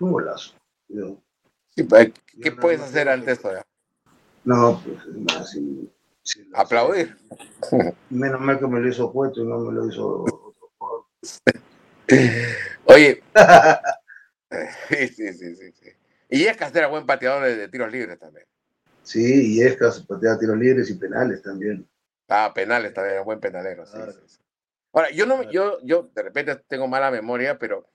[0.00, 0.54] un golazo.
[0.88, 1.18] Yo,
[1.88, 2.12] pues,
[2.42, 3.52] ¿Qué puedes hacer ante eso?
[3.52, 3.66] Ya?
[4.44, 5.90] No, pues nada, sin,
[6.22, 7.16] sin aplaudir.
[8.10, 11.04] Menos mal que me lo hizo Puesto y no me lo hizo otro jugador.
[12.84, 13.22] Oye.
[14.88, 15.90] sí, sí, sí, sí, sí.
[16.30, 18.46] Y Escas era buen pateador de, de, tiros libres también.
[19.04, 21.86] Sí, y Escas pateaba tiros libres y penales también.
[22.28, 24.38] Ah, penales también, buen penalero, sí, sí, sí.
[24.92, 27.86] Ahora, yo no, yo, yo de repente tengo mala memoria, pero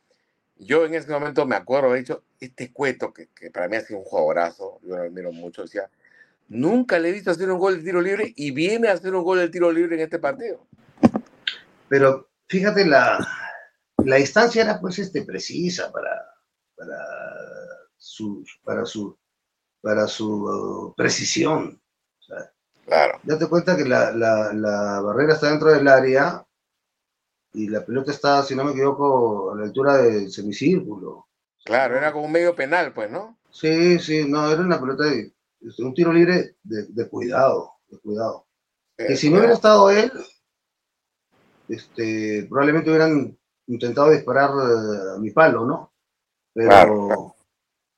[0.55, 3.81] yo en ese momento me acuerdo, de hecho, este cueto, que, que para mí ha
[3.81, 5.89] sido un jugadorazo, yo lo admiro mucho, decía,
[6.49, 9.23] nunca le he visto hacer un gol de tiro libre y viene a hacer un
[9.23, 10.67] gol de tiro libre en este partido.
[11.87, 13.25] Pero fíjate, la,
[14.03, 16.11] la distancia era pues este, precisa para,
[16.75, 16.97] para,
[17.97, 19.17] su, para, su,
[19.81, 21.81] para su precisión.
[22.19, 22.51] O sea,
[22.85, 23.19] claro.
[23.23, 26.45] Date cuenta que la, la, la barrera está dentro del área
[27.53, 31.27] y la pelota está, si no me equivoco, a la altura del semicírculo.
[31.63, 33.39] Claro, era como un medio penal, pues, ¿no?
[33.49, 35.33] Sí, sí, no, era una pelota de,
[35.79, 38.47] un tiro libre de, de cuidado, de cuidado.
[38.97, 40.11] Sí, que si no hubiera estado él,
[41.67, 45.93] este, probablemente hubieran intentado disparar uh, a mi palo, ¿no?
[46.53, 47.35] Pero, claro.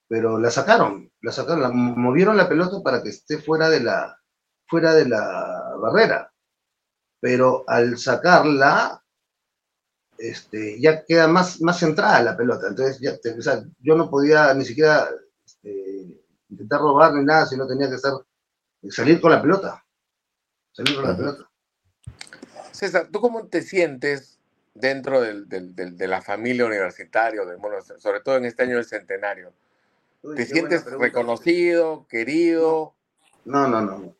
[0.07, 4.19] pero la sacaron, la sacaron, la, movieron la pelota para que esté fuera de la,
[4.67, 6.31] fuera de la barrera.
[7.19, 9.03] Pero al sacarla,
[10.17, 12.67] este, ya queda más, más centrada la pelota.
[12.67, 15.09] Entonces, ya, o sea, yo no podía ni siquiera
[15.45, 18.13] este, intentar robar ni nada, sino tenía que estar,
[18.89, 19.83] salir con la pelota.
[20.71, 21.49] Salir con la pelota.
[22.71, 24.39] César, ¿tú cómo te sientes
[24.73, 28.77] dentro del, del, del, de la familia universitaria, del, bueno, sobre todo en este año
[28.77, 29.53] del centenario?
[30.23, 32.95] Uy, ¿Te sientes reconocido, querido?
[33.45, 34.15] No, no, no.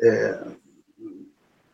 [0.00, 0.34] Eh,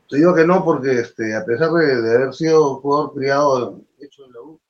[0.09, 4.25] te digo que no porque este, a pesar de, de haber sido jugador criado hecho
[4.27, 4.61] en la U,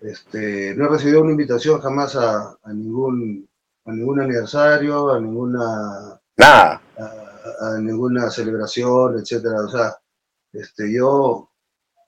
[0.00, 3.48] este, no he recibido una invitación jamás a, a ningún
[3.84, 6.82] a ningún aniversario, a ninguna Nada.
[6.98, 9.62] a, a ninguna celebración, etcétera.
[9.64, 9.96] O sea,
[10.52, 11.50] este, yo,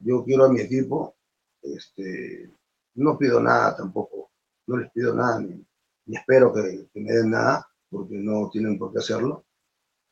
[0.01, 1.16] yo quiero a mi equipo,
[1.62, 2.51] este,
[2.97, 4.29] no pido nada tampoco,
[4.70, 5.66] no les pido nada, ni,
[6.06, 9.44] ni espero que, que me den nada, porque no tienen por qué hacerlo.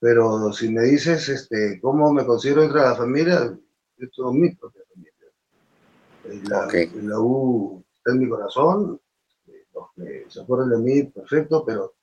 [0.00, 3.56] Pero si me dices este, cómo me considero entre la familia,
[3.96, 5.12] esto es mi propia familia.
[6.48, 11.94] La, U está en mi corazón, este, los que se acuerdan de mí, perfecto, pero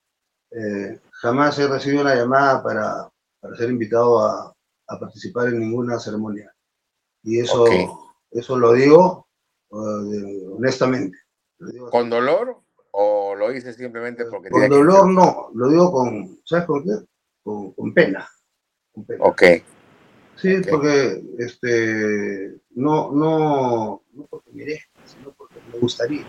[0.52, 4.56] eh, jamás he recibido una llamada para, para ser invitado a,
[4.88, 6.54] a participar en ninguna ceremonia.
[7.24, 7.66] Y eso,
[8.32, 9.26] eso lo digo
[9.72, 11.18] eh, honestamente.
[11.92, 16.66] ¿Con dolor o lo hice simplemente porque con que dolor no, lo digo con, ¿sabes
[16.66, 16.92] con qué?
[17.44, 18.28] Con, con pena.
[18.94, 19.24] Con pena.
[19.24, 19.44] Ok,
[20.38, 26.26] Sí, porque este, no, no, no porque merezca, sino porque me gustaría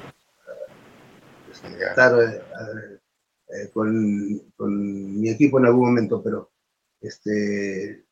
[1.51, 3.01] este, estar eh,
[3.49, 6.53] eh, con, con mi equipo en algún momento, pero
[7.01, 8.05] este,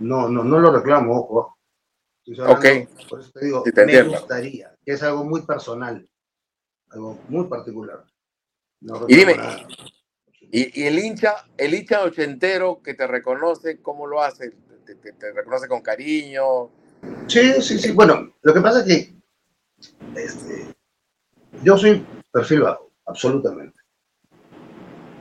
[0.00, 1.58] no, no, no lo reclamo, ojo.
[2.48, 2.64] Ok.
[3.08, 4.18] Por eso te digo, Sí, te me entiendo.
[4.18, 6.08] gustaría, que es algo muy personal,
[6.94, 8.04] algo muy particular.
[8.80, 9.66] No Y dime, nada.
[10.40, 14.50] Y, y el hincha, el hincha ochentero que te reconoce, ¿cómo lo hace?
[14.86, 16.70] ¿Te, te- te reconoce con cariño?
[17.26, 17.92] Sí, sí, sí.
[17.92, 19.14] Bueno, lo que pasa es que
[20.20, 20.74] este,
[21.62, 23.78] yo soy perfil bajo, absolutamente.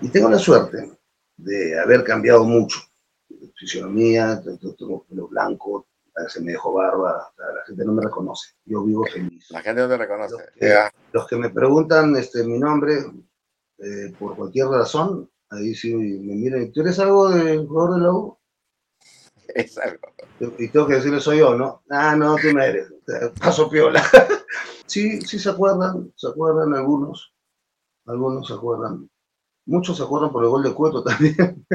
[0.02, 0.92] Y tengo la suerte
[1.38, 2.80] de haber cambiado mucho.
[3.56, 5.88] Fisionomía, tengo pelo blanco,
[6.28, 8.54] se me dejó barba, o sea, la gente no me reconoce.
[8.66, 9.46] Yo vivo feliz.
[9.50, 10.34] La gente no te reconoce.
[10.36, 10.92] Los que, Ya.
[11.12, 12.94] los que me preguntan este, mi nombre
[13.80, 18.12] eh, por cualquier razón, ahí sí me miran, ¿tú eres algo del jugador de la
[18.14, 18.38] U?
[19.56, 20.00] Es algo.
[20.58, 21.84] y tengo que decirle soy yo, ¿no?
[21.90, 22.92] Ah, no, tú no eres,
[23.42, 24.02] paso piola.
[24.86, 27.34] sí, sí se acuerdan, se acuerdan algunos,
[28.06, 29.10] algunos se acuerdan,
[29.66, 31.66] muchos se acuerdan por el gol de Cueto también,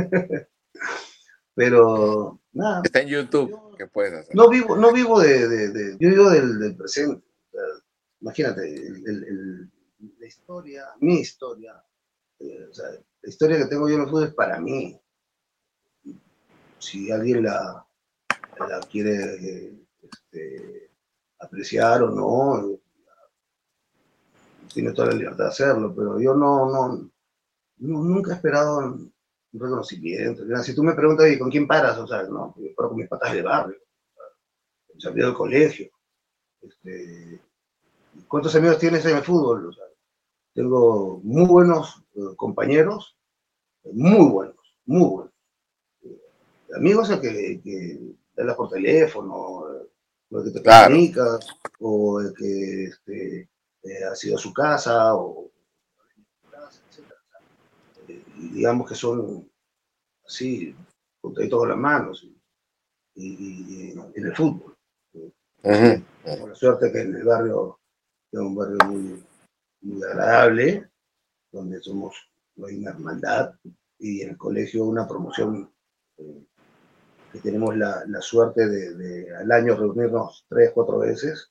[1.58, 3.74] pero nada, Está en YouTube.
[3.76, 4.34] ¿Qué puedes hacer?
[4.36, 7.24] no vivo, no vivo de, de- de- yo vivo del, del presente,
[8.20, 9.70] imagínate, el- el- el-
[10.20, 11.74] la historia, mi historia,
[12.38, 15.00] eh, o sea, la historia que tengo yo en el fútbol es para mí,
[16.78, 17.84] si alguien la,
[18.60, 20.90] la quiere eh, este,
[21.40, 22.78] apreciar o no,
[24.72, 26.88] tiene toda la libertad de hacerlo, pero yo no, no,
[27.78, 28.96] no- nunca he esperado
[29.52, 30.42] un reconocimiento.
[30.62, 31.98] Si tú me preguntas, ¿y con quién paras?
[31.98, 33.76] O sea, no, yo paro con mis patas de barrio,
[34.98, 35.90] sea, salí del colegio.
[36.60, 37.40] Este,
[38.26, 39.66] ¿Cuántos amigos tienes en el fútbol?
[39.66, 39.84] O sea,
[40.54, 43.16] tengo muy buenos eh, compañeros,
[43.84, 45.38] muy buenos, muy buenos
[46.76, 47.98] amigos el que, que
[48.36, 49.88] hablas por teléfono, eh,
[50.30, 50.88] o el que te Claro.
[50.88, 51.38] comunica,
[51.80, 53.48] o el que este,
[53.82, 55.46] eh, ha sido a su casa, o.
[55.46, 55.57] Eh,
[58.38, 59.50] digamos que son
[60.26, 60.74] así,
[61.20, 62.26] contaditos con las manos,
[63.14, 64.76] y, y- y en el fútbol.
[65.14, 66.02] Ujú.
[66.24, 67.80] Tengo la suerte que en el barrio,
[68.30, 69.24] es un barrio muy,
[69.82, 70.90] muy agradable,
[71.50, 72.14] donde somos,
[72.56, 73.54] no hay una hermandad,
[73.98, 75.72] y en el colegio una promoción
[76.18, 76.44] eh,
[77.32, 81.50] que tenemos la, la suerte de, de al año reunirnos tres, cuatro veces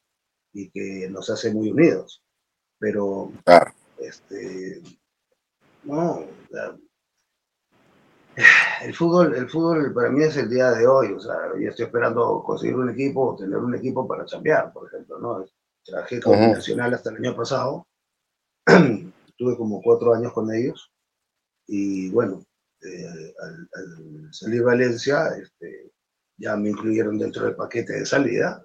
[0.53, 2.23] y que nos hace muy unidos.
[2.79, 3.71] Pero, Claro.
[3.97, 4.81] este,
[5.83, 6.25] no,
[8.83, 11.85] el fútbol, el fútbol para mí es el día de hoy, o sea, yo estoy
[11.85, 15.45] esperando conseguir un equipo, tener un equipo para chambear, por ejemplo, ¿no?
[15.83, 16.51] Trabajé con Ujú.
[16.51, 17.87] Nacional hasta el año pasado,
[18.65, 20.91] tuve como cuatro años con ellos,
[21.65, 22.43] y bueno,
[22.81, 25.91] eh, al, al salir Valencia, este,
[26.37, 28.63] ya me incluyeron dentro del paquete de salida,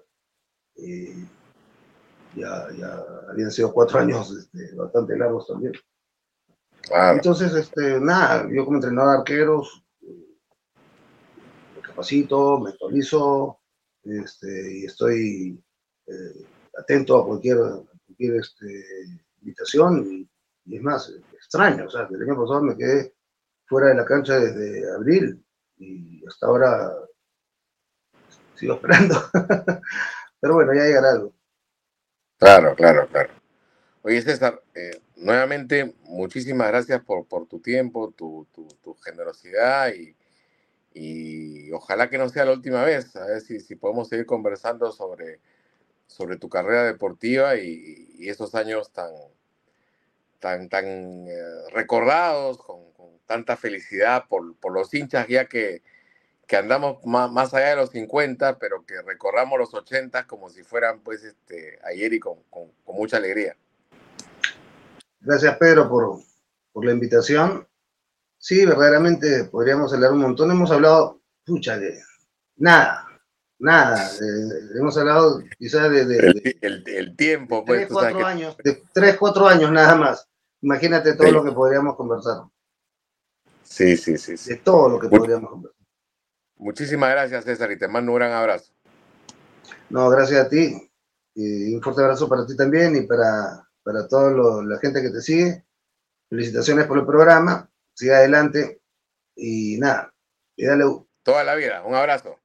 [0.75, 1.25] y
[2.35, 5.73] ya, ya habían sido cuatro años este, bastante largos también.
[6.83, 7.15] Claro.
[7.15, 9.83] Entonces, este, nada, yo como entrenador de arqueros,
[11.75, 13.59] me capacito, me actualizo,
[14.03, 15.63] este, y estoy
[16.07, 16.45] eh,
[16.77, 17.57] atento a cualquier,
[18.05, 18.85] cualquier este,
[19.41, 20.29] invitación, y,
[20.65, 23.15] y es más, extraño, o sea, que el año pasado me quedé
[23.65, 25.43] fuera de la cancha desde abril,
[25.77, 26.91] y hasta ahora
[28.55, 29.15] sigo esperando.
[30.39, 31.33] Pero bueno, ya llegará algo.
[32.37, 33.29] Claro, claro, claro.
[34.01, 40.15] Oye, César, eh, nuevamente, muchísimas gracias por, por tu tiempo, tu, tu, generosidad y,
[40.93, 43.15] y ojalá que no sea la última vez.
[43.15, 45.39] A ver si, si podemos seguir conversando sobre,
[46.07, 49.11] sobre tu carrera deportiva y, y esos años tan,
[50.39, 52.81] tan, tan eh, recordados, con,
[53.25, 55.81] tanta felicidad por, por los hinchas, ya que,
[56.47, 60.63] que andamos más, más allá de los 50, pero que recorramos los 80 como si
[60.63, 63.57] fueran pues este, ayer y con, con mucha alegría.
[65.23, 66.19] Gracias, Pedro, por,
[66.73, 67.65] por la invitación.
[68.37, 70.51] Sí, verdaderamente podríamos hablar un montón.
[70.51, 72.01] Hemos hablado, pucha, de
[72.57, 73.07] nada,
[73.57, 74.11] nada.
[74.75, 76.57] hemos hablado quizás de...
[76.61, 77.87] el, tiempo, pues.
[77.87, 80.27] Tres, cuatro años, de tres, cuatro años nada más.
[80.61, 82.43] Imagínate todo lo que podríamos conversar.
[83.63, 84.35] Sí, sí, sí.
[84.49, 85.81] De todo lo que podríamos conversar.
[86.57, 88.73] Muchísimas gracias, César, y te mando un gran abrazo.
[89.89, 90.91] No, gracias a ti.
[91.35, 95.21] Y un fuerte abrazo para ti también y para, para toda la gente que te
[95.21, 95.65] sigue.
[96.29, 97.69] Felicitaciones por el programa.
[97.93, 98.81] Siga adelante.
[99.35, 100.13] Y nada,
[100.55, 100.85] y dale.
[101.23, 101.83] Toda la vida.
[101.83, 102.39] Un abrazo.